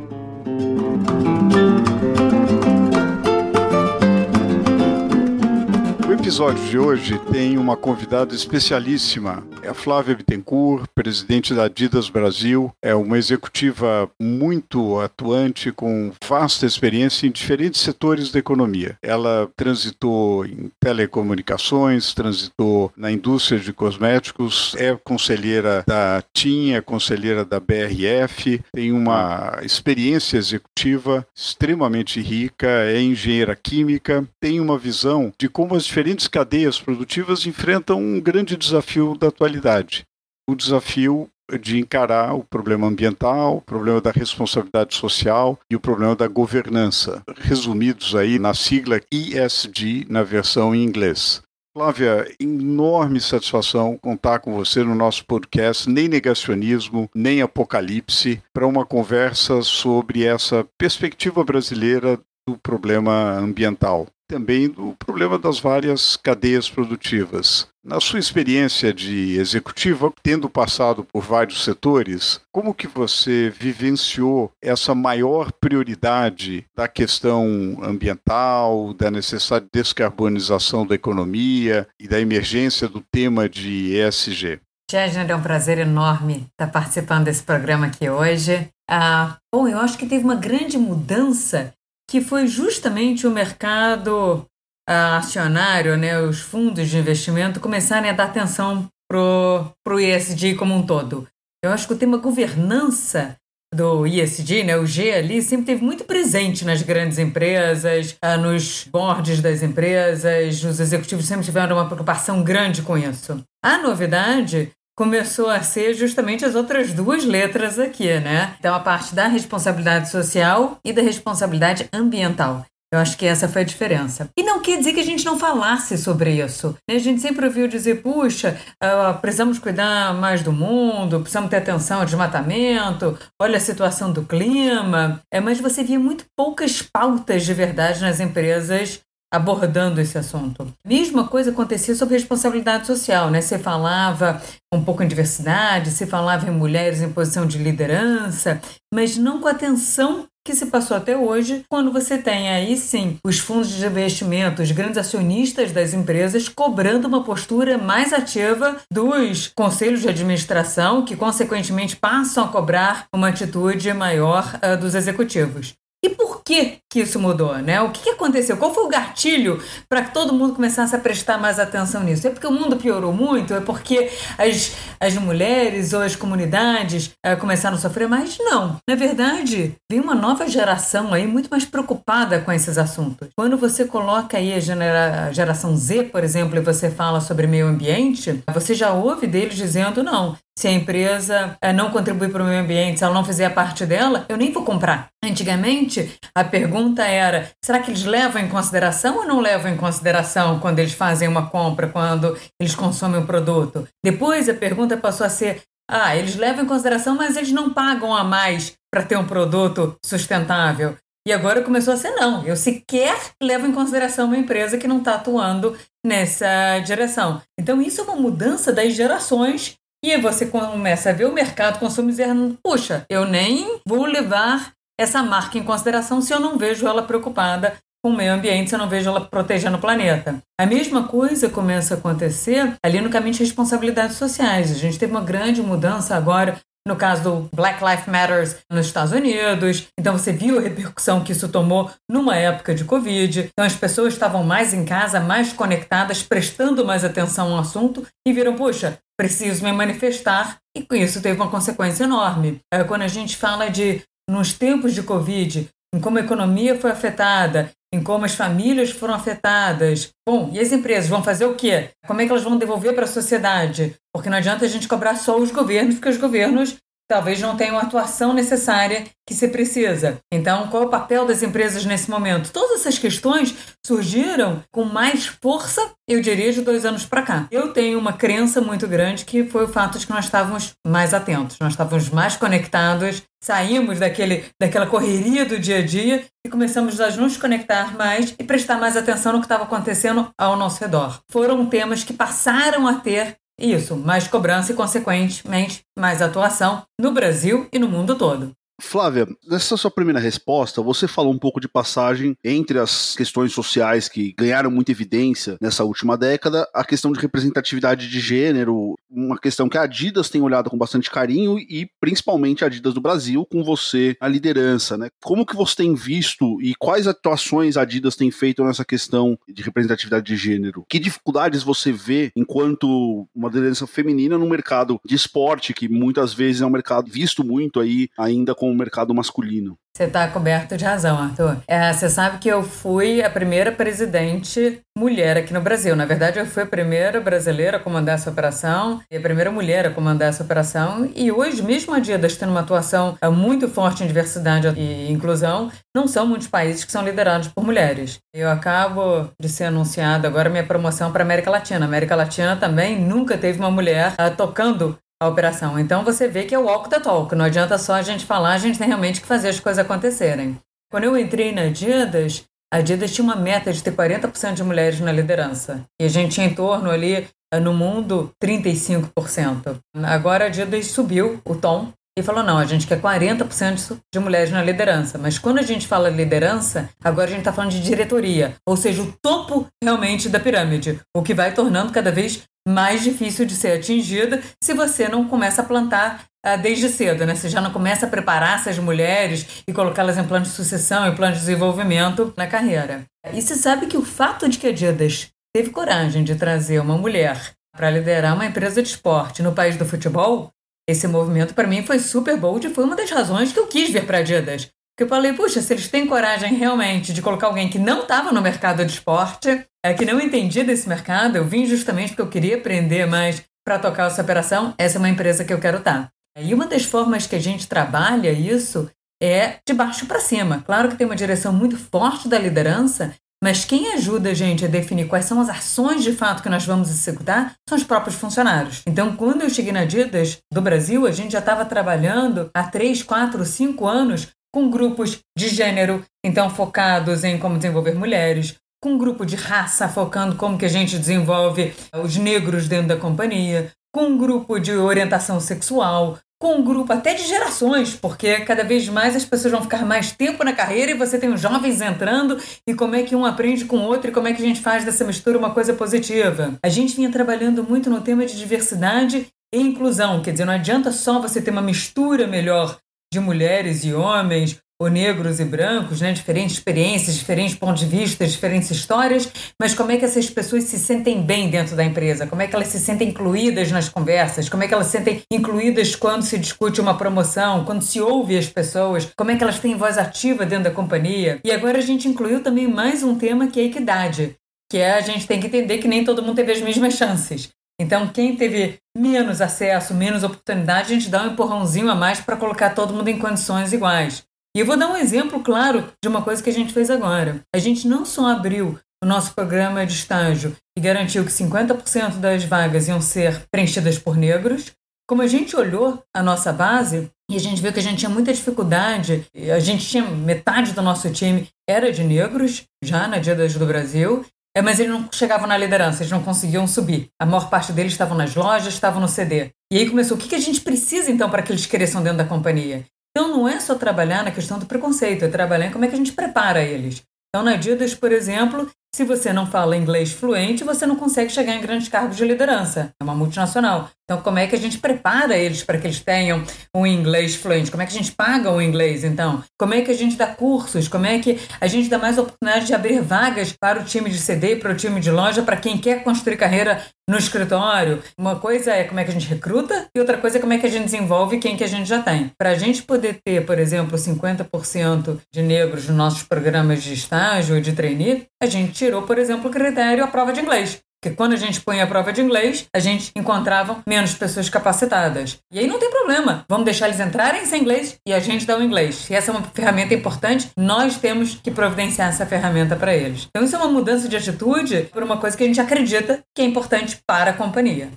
Episódio 6.32 6.66
de 6.70 6.78
hoje 6.78 7.20
tem 7.30 7.58
uma 7.58 7.76
convidada 7.76 8.34
especialíssima, 8.34 9.46
é 9.62 9.68
a 9.68 9.74
Flávia 9.74 10.16
Bittencourt, 10.16 10.86
presidente 10.96 11.54
da 11.54 11.66
Adidas 11.66 12.10
Brasil, 12.10 12.72
é 12.82 12.96
uma 12.96 13.18
executiva 13.18 14.10
muito 14.18 14.98
atuante, 15.02 15.74
com 15.74 16.14
vasta 16.26 16.66
experiência 16.66 17.28
em 17.28 17.32
diferentes 17.32 17.82
setores 17.82 18.32
da 18.32 18.40
economia. 18.40 18.98
Ela 19.02 19.50
transitou 19.58 20.46
em 20.46 20.72
telecomunicações, 20.80 22.14
transitou 22.14 22.94
na 22.96 23.12
indústria 23.12 23.60
de 23.60 23.74
cosméticos, 23.74 24.74
é 24.78 24.96
conselheira 24.96 25.84
da 25.86 26.24
TIM, 26.34 26.72
é 26.72 26.80
conselheira 26.80 27.44
da 27.44 27.60
BRF, 27.60 28.62
tem 28.74 28.94
uma 28.94 29.60
experiência 29.64 30.38
executiva 30.38 31.28
extremamente 31.36 32.22
rica, 32.22 32.70
é 32.70 33.02
engenheira 33.02 33.54
química, 33.54 34.26
tem 34.40 34.62
uma 34.62 34.78
visão 34.78 35.34
de 35.38 35.50
como 35.50 35.76
as 35.76 35.84
diferentes 35.84 36.21
diferentes 36.22 36.28
cadeias 36.28 36.80
produtivas 36.80 37.46
enfrentam 37.46 38.00
um 38.00 38.20
grande 38.20 38.56
desafio 38.56 39.16
da 39.18 39.28
atualidade. 39.28 40.04
O 40.48 40.56
desafio 40.56 41.30
de 41.60 41.80
encarar 41.80 42.34
o 42.34 42.44
problema 42.44 42.88
ambiental, 42.88 43.58
o 43.58 43.62
problema 43.62 44.00
da 44.00 44.12
responsabilidade 44.12 44.96
social 44.96 45.60
e 45.70 45.76
o 45.76 45.80
problema 45.80 46.16
da 46.16 46.28
governança, 46.28 47.22
resumidos 47.38 48.16
aí 48.16 48.40
na 48.40 48.54
sigla 48.54 49.02
ESG 49.12 50.06
na 50.10 50.24
versão 50.24 50.74
em 50.74 50.84
inglês. 50.84 51.42
Flávia, 51.76 52.30
enorme 52.40 53.20
satisfação 53.20 53.98
contar 53.98 54.40
com 54.40 54.54
você 54.54 54.84
no 54.84 54.94
nosso 54.94 55.26
podcast, 55.26 55.90
nem 55.90 56.08
negacionismo, 56.08 57.10
nem 57.16 57.42
apocalipse, 57.42 58.42
para 58.54 58.68
uma 58.68 58.86
conversa 58.86 59.62
sobre 59.62 60.26
essa 60.26 60.66
perspectiva 60.78 61.44
brasileira 61.44 62.20
do 62.48 62.58
problema 62.58 63.38
ambiental 63.38 64.08
também 64.32 64.70
do 64.70 64.96
problema 64.98 65.38
das 65.38 65.60
várias 65.60 66.16
cadeias 66.16 66.70
produtivas. 66.70 67.68
Na 67.84 68.00
sua 68.00 68.18
experiência 68.18 68.94
de 68.94 69.38
executiva, 69.38 70.14
tendo 70.24 70.50
passado 70.50 71.04
por 71.04 71.22
vários 71.22 71.66
setores, 71.66 72.40
como 72.50 72.74
que 72.74 72.88
você 72.88 73.50
vivenciou 73.50 74.50
essa 74.62 74.96
maior 74.96 75.52
prioridade 75.52 76.66
da 76.74 76.88
questão 76.88 77.78
ambiental, 77.84 78.94
da 78.94 79.12
necessidade 79.12 79.66
de 79.66 79.72
descarbonização 79.82 80.88
da 80.88 80.96
economia 80.96 81.86
e 82.00 82.08
da 82.08 82.18
emergência 82.18 82.88
do 82.88 83.04
tema 83.12 83.50
de 83.50 83.98
ESG? 83.98 84.62
Chesner, 84.90 85.30
é 85.30 85.36
um 85.36 85.42
prazer 85.42 85.78
enorme 85.78 86.48
estar 86.52 86.72
participando 86.72 87.26
desse 87.26 87.44
programa 87.44 87.88
aqui 87.88 88.10
hoje. 88.10 88.70
Ah, 88.90 89.38
bom, 89.54 89.68
eu 89.68 89.80
acho 89.80 89.98
que 89.98 90.06
teve 90.06 90.24
uma 90.24 90.36
grande 90.36 90.78
mudança 90.78 91.74
que 92.12 92.20
foi 92.20 92.46
justamente 92.46 93.26
o 93.26 93.32
mercado 93.32 94.46
ah, 94.86 95.16
acionário, 95.20 95.96
né, 95.96 96.20
os 96.20 96.42
fundos 96.42 96.90
de 96.90 96.98
investimento 96.98 97.62
começarem 97.62 98.10
a 98.10 98.14
dar 98.14 98.26
atenção 98.26 98.86
para 99.10 99.96
o 99.96 99.98
ESG 99.98 100.56
como 100.56 100.76
um 100.76 100.86
todo. 100.86 101.26
Eu 101.64 101.72
acho 101.72 101.88
que 101.88 101.94
o 101.94 101.98
tema 101.98 102.18
governança 102.18 103.38
do 103.74 104.06
ESG, 104.06 104.66
né, 104.66 104.78
o 104.78 104.86
G 104.86 105.10
ali, 105.14 105.42
sempre 105.42 105.68
teve 105.68 105.86
muito 105.86 106.04
presente 106.04 106.66
nas 106.66 106.82
grandes 106.82 107.18
empresas, 107.18 108.18
ah, 108.22 108.36
nos 108.36 108.86
boards 108.92 109.42
das 109.42 109.64
empresas, 109.64 110.62
os 110.66 110.82
executivos 110.82 111.24
sempre 111.24 111.46
tiveram 111.46 111.78
uma 111.78 111.86
preocupação 111.86 112.44
grande 112.44 112.82
com 112.82 112.98
isso. 112.98 113.42
A 113.64 113.78
novidade 113.78 114.70
começou 115.02 115.50
a 115.50 115.64
ser 115.64 115.96
justamente 115.96 116.46
as 116.46 116.54
outras 116.54 116.94
duas 116.94 117.26
letras 117.26 117.80
aqui, 117.80 118.20
né? 118.20 118.54
Então, 118.60 118.76
a 118.76 118.80
parte 118.80 119.16
da 119.16 119.26
responsabilidade 119.26 120.12
social 120.12 120.78
e 120.86 120.94
da 120.94 121.02
responsabilidade 121.02 121.90
ambiental. 121.92 122.64
Eu 122.94 123.00
acho 123.00 123.18
que 123.18 123.26
essa 123.26 123.48
foi 123.50 123.64
a 123.64 123.66
diferença. 123.66 124.30
E 124.38 124.44
não 124.44 124.62
quer 124.62 124.78
dizer 124.78 124.94
que 124.94 125.00
a 125.00 125.04
gente 125.04 125.26
não 125.26 125.40
falasse 125.40 125.98
sobre 125.98 126.34
isso. 126.34 126.76
Né? 126.88 126.98
A 126.98 127.00
gente 127.00 127.20
sempre 127.20 127.48
ouviu 127.48 127.68
dizer, 127.68 128.04
puxa, 128.04 128.56
uh, 128.84 129.20
precisamos 129.20 129.58
cuidar 129.58 130.14
mais 130.14 130.44
do 130.44 130.52
mundo, 130.52 131.20
precisamos 131.20 131.50
ter 131.50 131.58
atenção 131.58 132.02
ao 132.02 132.06
desmatamento, 132.06 133.18
olha 133.42 133.58
a 133.58 133.62
situação 133.62 134.14
do 134.14 134.22
clima. 134.22 135.20
É, 135.34 135.42
mas 135.42 135.60
você 135.60 135.84
via 135.84 135.98
muito 135.98 136.26
poucas 136.38 136.84
pautas 136.84 137.44
de 137.44 137.56
verdade 137.56 138.02
nas 138.02 138.20
empresas 138.20 139.00
abordando 139.32 140.02
esse 140.02 140.18
assunto. 140.18 140.68
Mesma 140.86 141.28
coisa 141.28 141.52
acontecia 141.52 141.96
sobre 141.96 142.16
responsabilidade 142.16 142.86
social, 142.86 143.30
né? 143.30 143.42
Você 143.42 143.58
falava 143.58 144.42
um 144.74 144.84
pouco 144.84 145.02
em 145.02 145.08
diversidade, 145.08 145.92
se 145.92 146.06
falava 146.06 146.48
em 146.48 146.52
mulheres 146.52 147.02
em 147.02 147.12
posição 147.12 147.46
de 147.46 147.58
liderança, 147.58 148.62
mas 148.94 149.18
não 149.18 149.40
com 149.40 149.48
a 149.48 149.52
atenção 149.52 150.26
que 150.44 150.56
se 150.56 150.66
passou 150.66 150.98
até 150.98 151.16
hoje, 151.16 151.64
quando 151.70 151.92
você 151.92 152.18
tem 152.18 152.50
aí 152.50 152.76
sim 152.76 153.18
os 153.24 153.38
fundos 153.38 153.70
de 153.70 153.86
investimento, 153.86 154.62
os 154.62 154.72
grandes 154.72 154.98
acionistas 154.98 155.72
das 155.72 155.94
empresas 155.94 156.50
cobrando 156.50 157.08
uma 157.08 157.24
postura 157.24 157.78
mais 157.78 158.12
ativa 158.12 158.78
dos 158.92 159.52
conselhos 159.56 160.02
de 160.02 160.10
administração, 160.10 161.06
que 161.06 161.16
consequentemente 161.16 161.96
passam 161.96 162.46
a 162.46 162.48
cobrar 162.48 163.06
uma 163.14 163.30
atitude 163.30 163.94
maior 163.94 164.56
uh, 164.56 164.80
dos 164.80 164.96
executivos. 164.96 165.74
E 166.04 166.10
por 166.10 166.44
que, 166.44 166.80
que 166.90 167.02
isso 167.02 167.20
mudou, 167.20 167.56
né? 167.60 167.80
O 167.82 167.92
que, 167.92 168.02
que 168.02 168.10
aconteceu? 168.10 168.58
Qual 168.58 168.74
foi 168.74 168.86
o 168.86 168.90
gatilho 168.90 169.62
para 169.88 170.02
que 170.02 170.14
todo 170.14 170.34
mundo 170.34 170.56
começasse 170.56 170.96
a 170.96 171.00
prestar 171.00 171.38
mais 171.38 171.60
atenção 171.60 172.04
nisso? 172.04 172.28
É 172.28 172.32
porque 172.32 172.48
o 172.48 172.52
mundo 172.52 172.76
piorou 172.76 173.14
muito? 173.14 173.54
É 173.54 173.62
porque 173.62 174.10
as, 174.38 174.76
as 175.00 175.14
mulheres 175.16 175.94
ou 175.94 176.02
as 176.02 176.16
comunidades 176.16 177.12
é, 177.24 177.36
começaram 177.36 177.76
a 177.76 177.80
sofrer 177.80 178.08
mais? 178.08 178.36
Não. 178.40 178.78
Na 178.90 178.96
verdade, 178.96 179.76
vem 179.90 180.00
uma 180.00 180.16
nova 180.16 180.48
geração 180.48 181.14
aí 181.14 181.28
muito 181.28 181.50
mais 181.50 181.66
preocupada 181.66 182.42
com 182.42 182.52
esses 182.52 182.80
assuntos. 182.80 183.30
Quando 183.36 183.56
você 183.56 183.86
coloca 183.86 184.38
aí 184.38 184.54
a, 184.54 184.60
genera, 184.60 185.28
a 185.28 185.32
geração 185.32 185.78
Z, 185.78 186.06
por 186.06 186.24
exemplo, 186.24 186.58
e 186.58 186.62
você 186.62 186.90
fala 186.90 187.22
sobre 187.22 187.46
meio 187.46 187.68
ambiente, 187.68 188.44
você 188.52 188.74
já 188.74 188.92
ouve 188.92 189.28
deles 189.28 189.56
dizendo, 189.56 190.04
não, 190.04 190.36
se 190.58 190.68
a 190.68 190.72
empresa 190.72 191.58
é, 191.62 191.74
não 191.74 191.90
contribuir 191.90 192.32
para 192.32 192.44
o 192.44 192.46
meio 192.46 192.62
ambiente, 192.62 193.00
se 193.00 193.04
ela 193.04 193.14
não 193.14 193.26
fizer 193.26 193.46
a 193.46 193.50
parte 193.50 193.86
dela, 193.86 194.26
eu 194.30 194.38
nem 194.38 194.52
vou 194.52 194.64
comprar. 194.64 195.08
Antigamente, 195.24 195.91
a 196.36 196.44
pergunta 196.44 197.04
era: 197.04 197.50
será 197.64 197.80
que 197.80 197.92
eles 197.92 198.04
levam 198.04 198.42
em 198.42 198.48
consideração 198.48 199.18
ou 199.18 199.26
não 199.26 199.40
levam 199.40 199.72
em 199.72 199.78
consideração 199.78 200.60
quando 200.60 200.80
eles 200.80 200.94
fazem 200.94 201.28
uma 201.28 201.50
compra, 201.50 201.88
quando 201.88 202.38
eles 202.60 202.76
consomem 202.76 203.20
um 203.20 203.26
produto? 203.26 203.88
Depois 204.04 204.48
a 204.48 204.54
pergunta 204.54 204.96
passou 204.98 205.26
a 205.26 205.30
ser: 205.30 205.62
ah, 205.90 206.16
eles 206.16 206.36
levam 206.36 206.64
em 206.64 206.68
consideração, 206.68 207.16
mas 207.16 207.36
eles 207.36 207.52
não 207.52 207.74
pagam 207.74 208.16
a 208.16 208.24
mais 208.24 208.74
para 208.92 209.04
ter 209.04 209.18
um 209.18 209.28
produto 209.28 209.96
sustentável. 210.06 210.96
E 211.28 211.32
agora 211.32 211.62
começou 211.62 211.94
a 211.94 211.98
ser 211.98 212.12
não. 212.12 212.44
Eu 212.44 212.56
sequer 212.56 213.16
levo 213.42 213.68
em 213.68 213.72
consideração 213.72 214.26
uma 214.26 214.38
empresa 214.38 214.78
que 214.78 214.88
não 214.88 214.98
está 214.98 215.16
atuando 215.16 215.78
nessa 216.04 216.80
direção. 216.80 217.42
Então, 217.60 217.80
isso 217.80 218.02
é 218.02 218.04
uma 218.04 218.16
mudança 218.16 218.74
das 218.74 218.94
gerações 218.94 219.76
e 220.04 220.18
você 220.18 220.48
começa 220.48 221.12
a 221.12 221.14
ver 221.14 221.26
o 221.26 221.34
mercado 221.34 221.80
consumir 221.80 222.12
dizendo, 222.12 222.58
puxa, 222.64 223.06
eu 223.08 223.26
nem 223.26 223.80
vou 223.86 224.06
levar 224.06 224.74
essa 225.02 225.24
marca 225.24 225.58
em 225.58 225.64
consideração 225.64 226.22
se 226.22 226.34
eu 226.34 226.40
não 226.40 226.58
vejo 226.58 226.88
ela 226.88 227.02
preocupada 227.02 227.74
com 228.04 228.12
o 228.12 228.16
meio 228.16 228.34
ambiente 228.34 228.70
se 228.70 228.76
eu 228.76 228.80
não 228.80 228.90
vejo 228.90 229.10
ela 229.10 229.22
protegendo 229.22 229.78
o 229.78 229.82
planeta. 229.82 230.42
A 230.60 230.66
mesma 230.66 231.08
coisa 231.08 231.50
começa 231.50 231.96
a 231.96 231.98
acontecer 231.98 232.74
ali 232.84 233.02
no 233.02 233.10
caminho 233.10 233.34
de 233.34 233.40
responsabilidades 233.40 234.16
sociais. 234.16 234.72
A 234.72 234.76
gente 234.76 235.00
teve 235.00 235.12
uma 235.12 235.22
grande 235.22 235.62
mudança 235.62 236.16
agora 236.16 236.58
no 236.88 236.96
caso 236.96 237.24
do 237.24 237.50
Black 237.56 237.84
Lives 237.84 238.08
Matter 238.08 238.58
nos 238.72 238.88
Estados 238.88 239.12
Unidos. 239.12 239.88
Então 240.00 240.18
você 240.18 240.32
viu 240.32 240.58
a 240.58 240.62
repercussão 240.62 241.24
que 241.24 241.32
isso 241.32 241.48
tomou 241.48 241.92
numa 242.10 242.36
época 242.36 242.74
de 242.74 242.84
Covid. 242.84 243.50
Então 243.52 243.66
as 243.66 243.76
pessoas 243.76 244.14
estavam 244.14 244.44
mais 244.44 244.74
em 244.74 244.84
casa, 244.84 245.20
mais 245.20 245.54
conectadas, 245.54 246.24
prestando 246.24 246.86
mais 246.86 247.04
atenção 247.04 247.54
ao 247.54 247.60
assunto 247.60 248.06
e 248.28 248.34
viram, 248.34 248.56
puxa, 248.56 248.98
preciso 249.18 249.64
me 249.64 249.72
manifestar. 249.72 250.58
E 250.76 250.82
com 250.82 250.96
isso 250.96 251.22
teve 251.22 251.40
uma 251.40 251.52
consequência 251.52 252.06
enorme. 252.06 252.60
É, 252.74 252.84
quando 252.84 253.04
a 253.04 253.08
gente 253.08 253.38
fala 253.38 253.70
de, 253.70 254.02
nos 254.30 254.54
tempos 254.54 254.94
de 254.94 255.04
Covid, 255.04 255.70
em 255.94 256.00
como 256.00 256.18
a 256.18 256.22
economia 256.22 256.80
foi 256.80 256.92
afetada, 256.92 257.72
em 257.94 258.02
como 258.02 258.24
as 258.24 258.34
famílias 258.34 258.92
foram 258.92 259.14
afetadas. 259.14 260.10
Bom, 260.28 260.50
e 260.54 260.60
as 260.60 260.72
empresas 260.72 261.10
vão 261.10 261.24
fazer 261.24 261.46
o 261.46 261.56
quê? 261.56 261.90
Como 262.08 262.22
é 262.22 262.26
que 262.26 262.32
elas 262.32 262.44
vão 262.44 262.58
devolver 262.58 262.96
para 262.96 263.04
a 263.04 263.08
sociedade? 263.08 263.96
Porque 264.14 264.30
não 264.30 264.38
adianta 264.38 264.64
a 264.64 264.68
gente 264.68 264.88
cobrar 264.88 265.16
só 265.16 265.38
os 265.38 265.52
governos, 265.52 265.96
porque 265.96 266.10
os 266.10 266.18
governos 266.18 266.78
talvez 267.10 267.40
não 267.42 267.58
tenham 267.58 267.78
a 267.78 267.82
atuação 267.82 268.34
necessária 268.34 269.06
que 269.28 269.34
se 269.34 269.48
precisa. 269.48 270.20
Então, 270.32 270.68
qual 270.68 270.84
é 270.84 270.86
o 270.86 270.90
papel 270.90 271.26
das 271.26 271.44
empresas 271.44 271.86
nesse 271.86 272.10
momento? 272.10 272.52
Todas 272.52 272.82
essas 272.82 272.98
questões 272.98 273.56
surgiram 273.86 274.64
com 274.72 274.84
mais 274.84 275.26
força, 275.26 275.92
eu 276.08 276.22
diria, 276.22 276.52
de 276.52 276.62
dois 276.62 276.86
anos 276.86 277.06
para 277.06 277.22
cá. 277.22 277.48
Eu 277.52 277.74
tenho 277.74 278.00
uma 278.00 278.14
crença 278.14 278.62
muito 278.62 278.88
grande 278.88 279.26
que 279.26 279.44
foi 279.46 279.66
o 279.66 279.68
fato 279.68 280.00
de 280.00 280.06
que 280.06 280.14
nós 280.14 280.26
estávamos 280.26 280.74
mais 280.86 281.14
atentos, 281.14 281.58
nós 281.60 281.74
estávamos 281.74 282.10
mais 282.10 282.36
conectados, 282.36 283.24
saímos 283.44 284.00
daquele, 284.00 284.46
daquela 284.60 284.86
correria 284.86 285.46
do 285.46 285.60
dia 285.60 285.80
a 285.80 285.86
dia 285.86 286.26
e 286.46 286.50
começamos 286.50 287.00
a 287.00 287.10
nos 287.12 287.38
conectar 287.38 287.96
mais 287.96 288.36
e 288.38 288.44
prestar 288.44 288.78
mais 288.78 288.96
atenção 288.96 289.34
no 289.34 289.40
que 289.40 289.46
estava 289.46 289.64
acontecendo 289.64 290.30
ao 290.38 290.56
nosso 290.56 290.80
redor. 290.82 291.20
Foram 291.30 291.66
temas 291.66 292.04
que 292.04 292.14
passaram 292.14 292.88
a 292.88 292.96
ter 292.96 293.38
isso, 293.62 293.96
mais 293.96 294.28
cobrança 294.28 294.72
e, 294.72 294.76
consequentemente, 294.76 295.84
mais 295.98 296.22
atuação 296.22 296.84
no 297.00 297.12
Brasil 297.12 297.68
e 297.72 297.80
no 297.80 297.88
mundo 297.88 298.18
todo. 298.18 298.52
Flávia, 298.82 299.28
nessa 299.48 299.78
sua 299.78 299.92
primeira 299.92 300.20
resposta, 300.20 300.82
você 300.82 301.08
falou 301.08 301.32
um 301.32 301.38
pouco 301.38 301.62
de 301.62 301.68
passagem 301.68 302.36
entre 302.44 302.80
as 302.80 303.16
questões 303.16 303.54
sociais 303.54 304.10
que 304.10 304.34
ganharam 304.38 304.72
muita 304.72 304.92
evidência 304.92 305.58
nessa 305.62 305.84
última 305.84 306.18
década, 306.18 306.68
a 306.74 306.84
questão 306.84 307.12
de 307.12 307.20
representatividade 307.20 308.10
de 308.10 308.20
gênero, 308.20 308.98
uma 309.10 309.38
questão 309.38 309.70
que 309.70 309.78
a 309.78 309.84
Adidas 309.84 310.30
tem 310.30 310.42
olhado 310.42 310.70
com 310.70 310.78
bastante 310.78 311.10
carinho 311.10 311.60
e 311.60 311.88
principalmente 312.00 312.64
a 312.64 312.68
Adidas 312.68 312.94
do 312.94 313.02
Brasil 313.02 313.46
com 313.46 313.64
você 313.64 314.18
na 314.20 314.28
liderança, 314.28 314.98
né? 314.98 315.10
Como 315.22 315.46
que 315.46 315.56
você 315.56 315.76
tem 315.76 315.94
visto 315.94 316.62
e 316.62 316.74
quais 316.76 317.08
atuações 317.08 317.78
a 317.78 317.82
Adidas 317.82 318.16
tem 318.16 318.32
feito 318.32 318.64
nessa 318.64 318.84
questão 318.84 319.38
de 319.48 319.62
representatividade 319.62 320.26
de 320.26 320.36
gênero? 320.36 320.86
Que 320.90 321.00
dificuldades 321.00 321.64
você 321.64 321.92
vê 321.92 322.32
enquanto 322.36 323.28
uma 323.36 323.50
liderança 323.50 323.86
feminina 323.86 324.38
no 324.38 324.50
mercado 324.50 325.00
de 325.06 325.16
esporte, 325.16 325.74
que 325.74 325.88
muitas 325.88 326.34
vezes 326.34 326.62
é 326.62 326.66
um 326.66 326.72
mercado 326.72 327.12
visto 327.12 327.44
muito 327.44 327.80
aí 327.80 328.10
ainda 328.18 328.56
com 328.56 328.71
o 328.72 328.78
mercado 328.78 329.14
masculino. 329.14 329.78
Você 329.96 330.06
está 330.06 330.28
coberto 330.30 330.78
de 330.78 330.86
razão, 330.86 331.18
Arthur. 331.18 331.58
É, 331.68 331.92
você 331.92 332.10
sabe 332.10 332.38
que 332.40 332.48
eu 332.48 332.64
fui 332.64 333.22
a 333.22 333.30
primeira 333.30 333.74
presidente 333.74 334.80
mulher 334.98 335.38
aqui 335.38 335.54
no 335.54 335.60
Brasil. 335.60 335.96
Na 335.96 336.06
verdade, 336.06 336.40
eu 336.40 336.46
fui 336.46 336.64
a 336.64 336.66
primeira 336.66 337.20
brasileira 337.20 337.78
a 337.78 337.80
comandar 337.80 338.16
essa 338.16 338.30
operação 338.30 339.02
e 339.12 339.18
a 339.18 339.22
primeira 339.22 339.52
mulher 339.52 339.86
a 339.86 339.92
comandar 339.92 340.30
essa 340.30 340.44
operação. 340.44 341.10
E 341.14 341.30
hoje, 341.30 341.62
mesmo 341.62 341.94
a 341.94 341.98
Adidas 341.98 342.38
tendo 342.38 342.52
uma 342.52 342.62
atuação 342.62 343.18
é, 343.22 343.28
muito 343.28 343.68
forte 343.68 344.04
em 344.04 344.08
diversidade 344.08 344.68
e 344.80 345.12
inclusão, 345.12 345.70
não 345.96 346.08
são 346.08 346.26
muitos 346.26 346.48
países 346.48 346.86
que 346.86 346.92
são 346.92 347.04
liderados 347.04 347.50
por 347.50 347.64
mulheres. 347.64 348.18
Eu 348.34 348.50
acabo 348.50 349.30
de 349.40 349.50
ser 349.50 349.66
anunciada 349.66 350.28
agora 350.28 350.50
minha 350.50 350.66
promoção 350.66 351.12
para 351.12 351.24
América 351.24 351.52
Latina. 351.52 351.86
A 351.86 351.88
América 351.88 352.16
Latina 352.16 352.56
também 352.56 353.00
nunca 353.00 353.38
teve 353.38 353.60
uma 353.60 353.72
mulher 353.72 354.14
uh, 354.14 354.36
tocando 354.36 354.98
a 355.22 355.28
operação. 355.28 355.78
Então 355.78 356.04
você 356.04 356.28
vê 356.28 356.46
que 356.46 356.56
é 356.56 356.58
o 356.58 356.64
walk 356.64 356.90
the 356.90 357.00
talk. 357.00 357.36
Não 357.36 357.46
adianta 357.46 357.78
só 357.78 357.94
a 357.94 358.02
gente 358.02 358.26
falar, 358.26 358.54
a 358.54 358.58
gente 358.58 358.80
tem 358.80 358.88
realmente 358.88 359.22
que 359.22 359.28
fazer 359.28 359.50
as 359.50 359.60
coisas 359.60 359.86
acontecerem. 359.86 360.58
Quando 360.90 361.04
eu 361.04 361.16
entrei 361.16 361.52
na 361.52 361.62
Adidas, 361.62 362.44
a 362.74 362.78
Adidas 362.78 363.14
tinha 363.14 363.24
uma 363.24 363.36
meta 363.36 363.72
de 363.72 363.84
ter 363.84 363.96
40% 363.96 364.56
de 364.56 364.64
mulheres 364.64 365.00
na 365.00 365.12
liderança. 365.12 365.86
E 366.02 366.06
a 366.06 366.08
gente 366.08 366.34
tinha 366.34 366.48
em 366.48 366.56
torno 366.56 366.90
ali, 366.90 367.28
eh, 367.54 367.60
no 367.60 367.72
mundo, 367.72 368.32
35%. 368.44 369.78
Agora 370.04 370.46
a 370.46 370.48
Adidas 370.48 370.88
subiu 370.88 371.40
o 371.46 371.56
tom 371.56 371.94
e 372.18 372.24
falou: 372.24 372.44
não, 372.44 372.58
a 372.58 372.66
gente 372.66 372.88
quer 372.88 373.00
40% 373.00 373.98
de 374.12 374.20
mulheres 374.20 374.52
na 374.52 374.64
liderança. 374.64 375.20
Mas 375.20 375.38
quando 375.38 375.60
a 375.60 375.64
gente 375.64 375.88
fala 375.88 376.10
liderança, 376.10 376.90
agora 377.04 377.28
a 377.28 377.30
gente 377.30 377.40
está 377.40 377.54
falando 377.54 377.72
de 377.72 377.82
diretoria, 377.82 378.56
ou 378.66 378.76
seja, 378.76 379.04
o 379.04 379.14
topo 379.22 379.68
realmente 379.84 380.30
da 380.30 380.40
pirâmide, 380.40 381.00
o 381.16 381.22
que 381.22 381.34
vai 381.34 381.54
tornando 381.54 381.92
cada 381.92 382.12
vez 382.12 382.44
mais 382.68 383.04
difícil 383.04 383.46
de 383.46 383.56
ser 383.56 383.78
atingida 383.78 384.42
se 384.64 384.74
você 384.74 385.08
não 385.08 385.28
começa 385.28 385.62
a 385.62 385.66
plantar 385.66 386.26
uh, 386.46 386.62
desde 386.62 386.90
cedo, 386.90 387.26
né? 387.26 387.36
Você 387.36 387.50
já 387.50 387.62
não 387.62 387.72
começa 387.72 388.06
a 388.06 388.10
preparar 388.10 388.60
essas 388.60 388.78
mulheres 388.78 389.64
e 389.68 389.74
colocá-las 389.74 390.18
em 390.18 390.24
plano 390.24 390.46
de 390.46 390.52
sucessão 390.52 391.08
e 391.08 391.16
plano 391.16 391.34
de 391.34 391.40
desenvolvimento 391.40 392.34
na 392.38 392.48
carreira. 392.48 393.06
E 393.34 393.42
você 393.42 393.56
sabe 393.56 393.88
que 393.88 393.98
o 393.98 394.06
fato 394.06 394.48
de 394.48 394.58
que 394.58 394.68
a 394.68 394.70
Adidas 394.70 395.30
teve 395.56 395.72
coragem 395.72 396.24
de 396.24 396.36
trazer 396.36 396.80
uma 396.80 396.98
mulher 396.98 397.54
para 397.76 397.90
liderar 397.90 398.36
uma 398.36 398.46
empresa 398.46 398.82
de 398.82 398.90
esporte 398.90 399.42
no 399.42 399.54
país 399.54 399.78
do 399.78 399.86
futebol, 399.86 400.52
esse 400.88 401.08
movimento 401.08 401.54
para 401.54 401.68
mim 401.68 401.84
foi 401.84 402.00
super 402.00 402.38
bold 402.38 402.68
e 402.68 402.74
foi 402.74 402.84
uma 402.84 402.96
das 402.96 403.10
razões 403.10 403.52
que 403.52 403.60
eu 403.60 403.68
quis 403.68 403.90
vir 403.90 404.06
para 404.06 404.20
Adidas. 404.20 404.70
Porque 405.02 405.12
eu 405.12 405.18
falei, 405.18 405.34
puxa, 405.34 405.64
se 405.64 405.74
eles 405.74 405.88
têm 405.88 406.06
coragem 406.06 406.54
realmente 406.54 407.12
de 407.12 407.24
colocar 407.24 407.48
alguém 407.48 407.68
que 407.68 407.80
não 407.80 408.04
estava 408.04 408.32
no 408.32 408.40
mercado 408.40 408.86
de 408.86 408.92
esporte, 408.92 409.66
é, 409.84 409.96
que 409.96 410.06
não 410.06 410.20
entendia 410.20 410.64
desse 410.64 410.88
mercado, 410.88 411.38
eu 411.38 411.44
vim 411.44 411.66
justamente 411.66 412.10
porque 412.10 412.22
eu 412.22 412.30
queria 412.30 412.58
aprender 412.58 413.08
mais 413.08 413.42
para 413.66 413.80
tocar 413.80 414.06
essa 414.06 414.22
operação, 414.22 414.76
essa 414.78 414.98
é 414.98 415.00
uma 415.00 415.10
empresa 415.10 415.44
que 415.44 415.52
eu 415.52 415.60
quero 415.60 415.80
estar. 415.80 416.04
Tá. 416.04 416.12
E 416.40 416.54
uma 416.54 416.68
das 416.68 416.86
formas 416.86 417.26
que 417.26 417.36
a 417.36 417.40
gente 417.40 417.68
trabalha 417.68 418.32
isso 418.32 418.92
é 419.20 419.56
de 419.68 419.74
baixo 419.74 420.06
para 420.06 420.20
cima. 420.20 420.62
Claro 420.64 420.90
que 420.90 420.96
tem 420.96 421.08
uma 421.08 421.16
direção 421.16 421.52
muito 421.52 421.78
forte 421.78 422.28
da 422.28 422.38
liderança, 422.38 423.16
mas 423.44 423.66
quem 423.66 423.94
ajuda 423.94 424.30
a 424.30 424.36
gente 424.36 424.66
a 424.66 424.68
definir 424.68 425.08
quais 425.08 425.26
são 425.26 425.42
as 425.42 425.50
ações 425.50 426.04
de 426.04 426.14
fato 426.14 426.44
que 426.44 426.50
nós 426.50 426.64
vamos 426.64 426.92
executar 426.92 427.56
são 427.68 427.76
os 427.76 427.84
próprios 427.84 428.18
funcionários. 428.18 428.84
Então, 428.86 429.16
quando 429.16 429.42
eu 429.42 429.50
cheguei 429.50 429.72
na 429.72 429.80
Adidas 429.80 430.38
do 430.54 430.62
Brasil, 430.62 431.08
a 431.08 431.12
gente 431.12 431.32
já 431.32 431.40
estava 431.40 431.66
trabalhando 431.66 432.52
há 432.54 432.64
3, 432.66 433.02
4, 433.02 433.44
5 433.44 433.88
anos 433.88 434.28
com 434.54 434.70
grupos 434.70 435.20
de 435.38 435.48
gênero, 435.48 436.04
então 436.24 436.50
focados 436.50 437.24
em 437.24 437.38
como 437.38 437.58
desenvolver 437.58 437.96
mulheres, 437.96 438.56
com 438.84 438.94
um 438.94 438.98
grupo 438.98 439.26
de 439.26 439.36
raça 439.36 439.88
focando 439.88 440.36
como 440.36 440.58
que 440.58 440.66
a 440.66 440.70
gente 440.70 440.98
desenvolve 440.98 441.74
os 442.04 442.18
negros 442.18 442.68
dentro 442.68 442.88
da 442.88 442.98
companhia, 442.98 443.72
com 443.94 444.08
um 444.08 444.18
grupo 444.18 444.60
de 444.60 444.72
orientação 444.72 445.40
sexual, 445.40 446.18
com 446.42 446.56
um 446.56 446.64
grupo 446.64 446.92
até 446.92 447.14
de 447.14 447.28
gerações, 447.28 447.94
porque 447.94 448.40
cada 448.40 448.64
vez 448.64 448.90
mais 448.90 449.16
as 449.16 449.24
pessoas 449.24 449.52
vão 449.52 449.62
ficar 449.62 449.86
mais 449.86 450.12
tempo 450.12 450.44
na 450.44 450.54
carreira 450.54 450.92
e 450.92 450.98
você 450.98 451.20
tem 451.20 451.32
os 451.32 451.40
jovens 451.40 451.82
entrando 451.82 452.40
e 452.68 452.74
como 452.74 452.96
é 452.96 453.04
que 453.04 453.16
um 453.16 453.26
aprende 453.26 453.66
com 453.66 453.78
o 453.78 453.84
outro 453.84 454.10
e 454.10 454.14
como 454.14 454.28
é 454.28 454.34
que 454.34 454.42
a 454.42 454.46
gente 454.46 454.60
faz 454.60 454.84
dessa 454.84 455.04
mistura 455.04 455.38
uma 455.38 455.52
coisa 455.52 455.74
positiva. 455.74 456.58
A 456.64 456.70
gente 456.70 456.96
vinha 456.96 457.12
trabalhando 457.12 457.64
muito 457.64 457.92
no 457.92 458.02
tema 458.02 458.26
de 458.26 458.36
diversidade 458.36 459.28
e 459.54 459.60
inclusão, 459.60 460.24
quer 460.24 460.32
dizer, 460.32 460.46
não 460.46 460.54
adianta 460.54 460.92
só 460.92 461.22
você 461.22 461.40
ter 461.40 461.52
uma 461.52 461.62
mistura 461.62 462.26
melhor 462.26 462.76
de 463.14 463.20
mulheres 463.20 463.84
e 463.84 463.94
homens, 463.94 464.62
ou 464.82 464.90
negros 464.90 465.40
e 465.40 465.46
brancos, 465.46 466.02
né? 466.02 466.12
diferentes 466.12 466.56
experiências, 466.56 467.16
diferentes 467.16 467.54
pontos 467.54 467.82
de 467.82 467.86
vista, 467.86 468.26
diferentes 468.26 468.72
histórias, 468.72 469.32
mas 469.62 469.76
como 469.76 469.92
é 469.92 469.98
que 469.98 470.06
essas 470.06 470.28
pessoas 470.28 470.64
se 470.64 470.80
sentem 470.80 471.22
bem 471.22 471.52
dentro 471.52 471.76
da 471.76 471.84
empresa? 471.84 472.26
Como 472.26 472.42
é 472.42 472.48
que 472.48 472.56
elas 472.56 472.70
se 472.70 472.80
sentem 472.80 473.10
incluídas 473.10 473.72
nas 473.72 473.88
conversas? 473.88 474.50
Como 474.50 474.64
é 474.64 474.68
que 474.68 474.74
elas 474.74 474.88
se 474.88 474.94
sentem 474.94 475.22
incluídas 475.32 475.96
quando 475.96 476.24
se 476.24 476.36
discute 476.36 476.82
uma 476.82 476.98
promoção, 476.98 477.64
quando 477.64 477.84
se 477.84 478.02
ouve 478.02 478.36
as 478.36 478.48
pessoas? 478.48 479.08
Como 479.16 479.30
é 479.30 479.36
que 479.36 479.44
elas 479.44 479.60
têm 479.60 479.76
voz 479.76 480.00
ativa 480.00 480.48
dentro 480.48 480.64
da 480.64 480.72
companhia? 480.72 481.40
E 481.44 481.52
agora 481.52 481.78
a 481.78 481.82
gente 481.82 482.08
incluiu 482.08 482.42
também 482.42 482.68
mais 482.68 483.04
um 483.04 483.16
tema 483.16 483.46
que 483.46 483.60
é 483.60 483.64
a 483.64 483.68
equidade, 483.68 484.36
que 484.68 484.80
é 484.80 484.94
a 484.94 485.02
gente 485.02 485.28
tem 485.28 485.40
que 485.40 485.46
entender 485.46 485.78
que 485.78 485.88
nem 485.88 486.04
todo 486.04 486.24
mundo 486.24 486.38
teve 486.38 486.54
as 486.54 486.62
mesmas 486.62 486.96
chances. 486.96 487.50
Então, 487.82 488.08
quem 488.08 488.36
teve 488.36 488.78
menos 488.96 489.42
acesso, 489.42 489.96
menos 489.96 490.24
oportunidade, 490.24 490.92
a 490.92 490.94
gente 490.94 491.10
dá 491.10 491.24
um 491.24 491.32
empurrãozinho 491.32 491.90
a 491.90 491.96
mais 491.96 492.22
para 492.22 492.38
colocar 492.38 492.76
todo 492.76 492.94
mundo 492.94 493.08
em 493.08 493.18
condições 493.18 493.74
iguais. 493.74 494.24
E 494.56 494.60
eu 494.60 494.68
vou 494.68 494.78
dar 494.78 494.88
um 494.88 494.98
exemplo 494.98 495.40
claro 495.40 495.92
de 496.00 496.08
uma 496.08 496.22
coisa 496.22 496.44
que 496.44 496.50
a 496.52 496.54
gente 496.54 496.74
fez 496.74 496.92
agora. 496.92 497.42
A 497.56 497.58
gente 497.58 497.88
não 497.88 498.06
só 498.06 498.28
abriu 498.28 498.78
o 499.04 499.08
nosso 499.08 499.34
programa 499.34 499.84
de 499.84 499.94
estágio 499.94 500.56
e 500.78 500.82
garantiu 500.82 501.26
que 501.26 501.32
50% 501.32 502.18
das 502.20 502.44
vagas 502.44 502.88
iam 502.88 503.02
ser 503.02 503.46
preenchidas 503.52 503.98
por 503.98 504.16
negros, 504.16 504.72
como 505.10 505.24
a 505.24 505.28
gente 505.28 505.56
olhou 505.56 506.04
a 506.16 506.22
nossa 506.22 506.54
base 506.54 507.10
e 507.32 507.36
a 507.36 507.40
gente 507.40 507.64
viu 507.64 507.74
que 507.74 507.80
a 507.80 507.84
gente 507.84 507.98
tinha 507.98 508.10
muita 508.10 508.32
dificuldade, 508.32 509.26
a 509.56 509.60
gente 509.60 509.88
tinha 509.88 510.04
metade 510.04 510.74
do 510.74 510.84
nosso 510.84 511.12
time 511.12 511.50
era 511.68 511.92
de 511.92 512.04
negros, 512.04 512.64
já 512.84 513.08
na 513.08 513.18
Dia 513.18 513.36
do 513.36 513.66
Brasil, 513.66 514.24
mas 514.60 514.80
eles 514.80 514.92
não 514.92 515.08
chegavam 515.12 515.48
na 515.48 515.56
liderança, 515.56 516.02
eles 516.02 516.12
não 516.12 516.24
conseguiam 516.24 516.68
subir. 516.68 517.10
A 517.20 517.26
maior 517.26 517.50
parte 517.50 517.72
deles 517.72 517.92
estavam 517.92 518.18
nas 518.18 518.36
lojas, 518.36 518.74
estavam 518.74 519.00
no 519.00 519.08
CD. 519.08 519.52
E 519.72 519.78
aí 519.78 519.90
começou, 519.90 520.18
o 520.18 520.20
que, 520.20 520.30
que 520.30 520.36
a 520.36 520.40
gente 520.40 520.62
precisa 520.62 521.12
então 521.12 521.30
para 521.30 521.44
que 521.44 521.52
eles 521.52 521.66
cresçam 521.68 522.02
dentro 522.02 522.18
da 522.18 522.26
companhia? 522.26 522.84
Então 523.16 523.30
não 523.30 523.48
é 523.48 523.60
só 523.60 523.76
trabalhar 523.76 524.24
na 524.24 524.32
questão 524.32 524.58
do 524.58 524.66
preconceito, 524.66 525.24
é 525.24 525.28
trabalhar 525.28 525.68
em 525.68 525.72
como 525.72 525.86
é 525.86 525.88
que 525.88 525.94
a 525.94 525.98
gente 525.98 526.14
prepara 526.14 526.64
eles. 526.64 527.04
Então 527.30 527.46
na 527.46 527.54
Adidas, 527.54 527.94
por 527.94 528.12
exemplo, 528.12 528.70
se 528.94 529.06
você 529.06 529.32
não 529.32 529.48
fala 529.48 529.78
inglês 529.78 530.12
fluente, 530.12 530.66
você 530.66 530.86
não 530.86 530.98
consegue 530.98 531.32
chegar 531.32 531.56
em 531.56 531.62
grandes 531.62 531.88
cargos 531.88 532.18
de 532.18 532.26
liderança. 532.26 532.92
É 533.00 533.04
uma 533.04 533.16
multinacional. 533.16 533.90
Então, 534.12 534.22
como 534.22 534.40
é 534.40 534.46
que 534.46 534.54
a 534.54 534.60
gente 534.60 534.78
prepara 534.78 535.38
eles 535.38 535.64
para 535.64 535.78
que 535.78 535.88
eles 535.88 536.02
tenham 536.02 536.44
um 536.76 536.86
inglês 536.86 537.34
fluente? 537.34 537.72
Como 537.72 537.82
é 537.82 537.86
que 537.86 537.94
a 537.94 537.98
gente 537.98 538.12
paga 538.12 538.52
o 538.52 538.62
inglês, 538.62 539.06
então? 539.06 539.42
Como 539.58 539.74
é 539.74 539.80
que 539.80 539.90
a 539.90 539.94
gente 539.94 540.18
dá 540.18 540.28
cursos? 540.28 540.90
Como 540.90 541.06
é 541.06 541.18
que 541.20 541.40
a 541.62 541.68
gente 541.68 541.88
dá 541.88 541.98
mais 541.98 542.18
oportunidade 542.18 542.66
de 542.66 542.74
abrir 542.74 543.02
vagas 543.02 543.54
para 543.54 543.80
o 543.80 543.86
time 543.86 544.10
de 544.10 544.18
CD 544.18 544.58
para 544.58 544.74
o 544.74 544.76
time 544.76 545.00
de 545.00 545.10
loja, 545.10 545.44
para 545.44 545.56
quem 545.56 545.78
quer 545.78 546.04
construir 546.04 546.36
carreira 546.36 546.86
no 547.10 547.18
escritório? 547.18 548.04
Uma 548.20 548.36
coisa 548.36 548.74
é 548.74 548.84
como 548.84 549.00
é 549.00 549.06
que 549.06 549.12
a 549.12 549.14
gente 549.14 549.30
recruta 549.30 549.88
e 549.96 550.00
outra 550.02 550.18
coisa 550.18 550.40
é 550.40 550.42
como 550.42 550.52
é 550.52 550.58
que 550.58 550.68
a 550.68 550.70
gente 550.70 550.84
desenvolve 550.84 551.38
quem 551.38 551.56
que 551.56 551.64
a 551.64 551.70
gente 551.70 551.88
já 551.88 552.02
tem. 552.02 552.32
Para 552.38 552.50
a 552.50 552.56
gente 552.56 552.84
poder 552.84 553.18
ter, 553.24 553.46
por 553.46 553.58
exemplo, 553.58 553.98
50% 553.98 555.20
de 555.34 555.42
negros 555.42 555.88
nos 555.88 555.96
nossos 555.96 556.24
programas 556.24 556.84
de 556.84 556.94
estágio 556.94 557.58
e 557.58 557.62
de 557.62 557.72
trainee, 557.72 558.26
a 558.44 558.46
gente 558.46 558.74
tirou, 558.74 559.04
por 559.04 559.18
exemplo, 559.18 559.50
o 559.50 559.54
critério 559.54 560.04
a 560.04 560.08
prova 560.08 560.34
de 560.34 560.42
inglês. 560.42 560.82
Porque 561.02 561.16
quando 561.16 561.34
a 561.34 561.38
gente 561.38 561.60
põe 561.62 561.82
a 561.82 561.88
prova 561.88 562.14
de 562.14 562.22
inglês, 562.22 562.68
a 562.72 562.78
gente 562.78 563.12
encontrava 563.16 563.80
menos 563.88 564.14
pessoas 564.14 564.50
capacitadas. 564.50 565.40
E 565.52 565.58
aí 565.58 565.66
não 565.66 565.80
tem 565.80 565.90
problema. 565.90 566.46
Vamos 566.48 566.66
deixar 566.66 566.88
eles 566.88 567.00
entrarem 567.00 567.44
sem 567.48 567.62
inglês 567.62 567.98
e 568.06 568.14
a 568.14 568.20
gente 568.20 568.46
dá 568.46 568.56
o 568.56 568.62
inglês. 568.62 568.96
Se 568.96 569.16
essa 569.16 569.32
é 569.32 569.34
uma 569.34 569.42
ferramenta 569.42 569.96
importante, 569.96 570.52
nós 570.56 570.98
temos 570.98 571.40
que 571.42 571.50
providenciar 571.50 572.10
essa 572.10 572.28
ferramenta 572.28 572.76
para 572.76 572.96
eles. 572.96 573.28
Então 573.30 573.44
isso 573.44 573.56
é 573.56 573.60
uma 573.60 573.72
mudança 573.72 574.08
de 574.08 574.16
atitude 574.16 574.90
por 574.94 575.02
uma 575.02 575.18
coisa 575.18 575.36
que 575.36 575.44
a 575.44 575.48
gente 575.48 575.60
acredita 575.60 576.20
que 576.36 576.42
é 576.44 576.46
importante 576.46 577.00
para 577.08 577.32
a 577.32 577.34
companhia. 577.34 577.90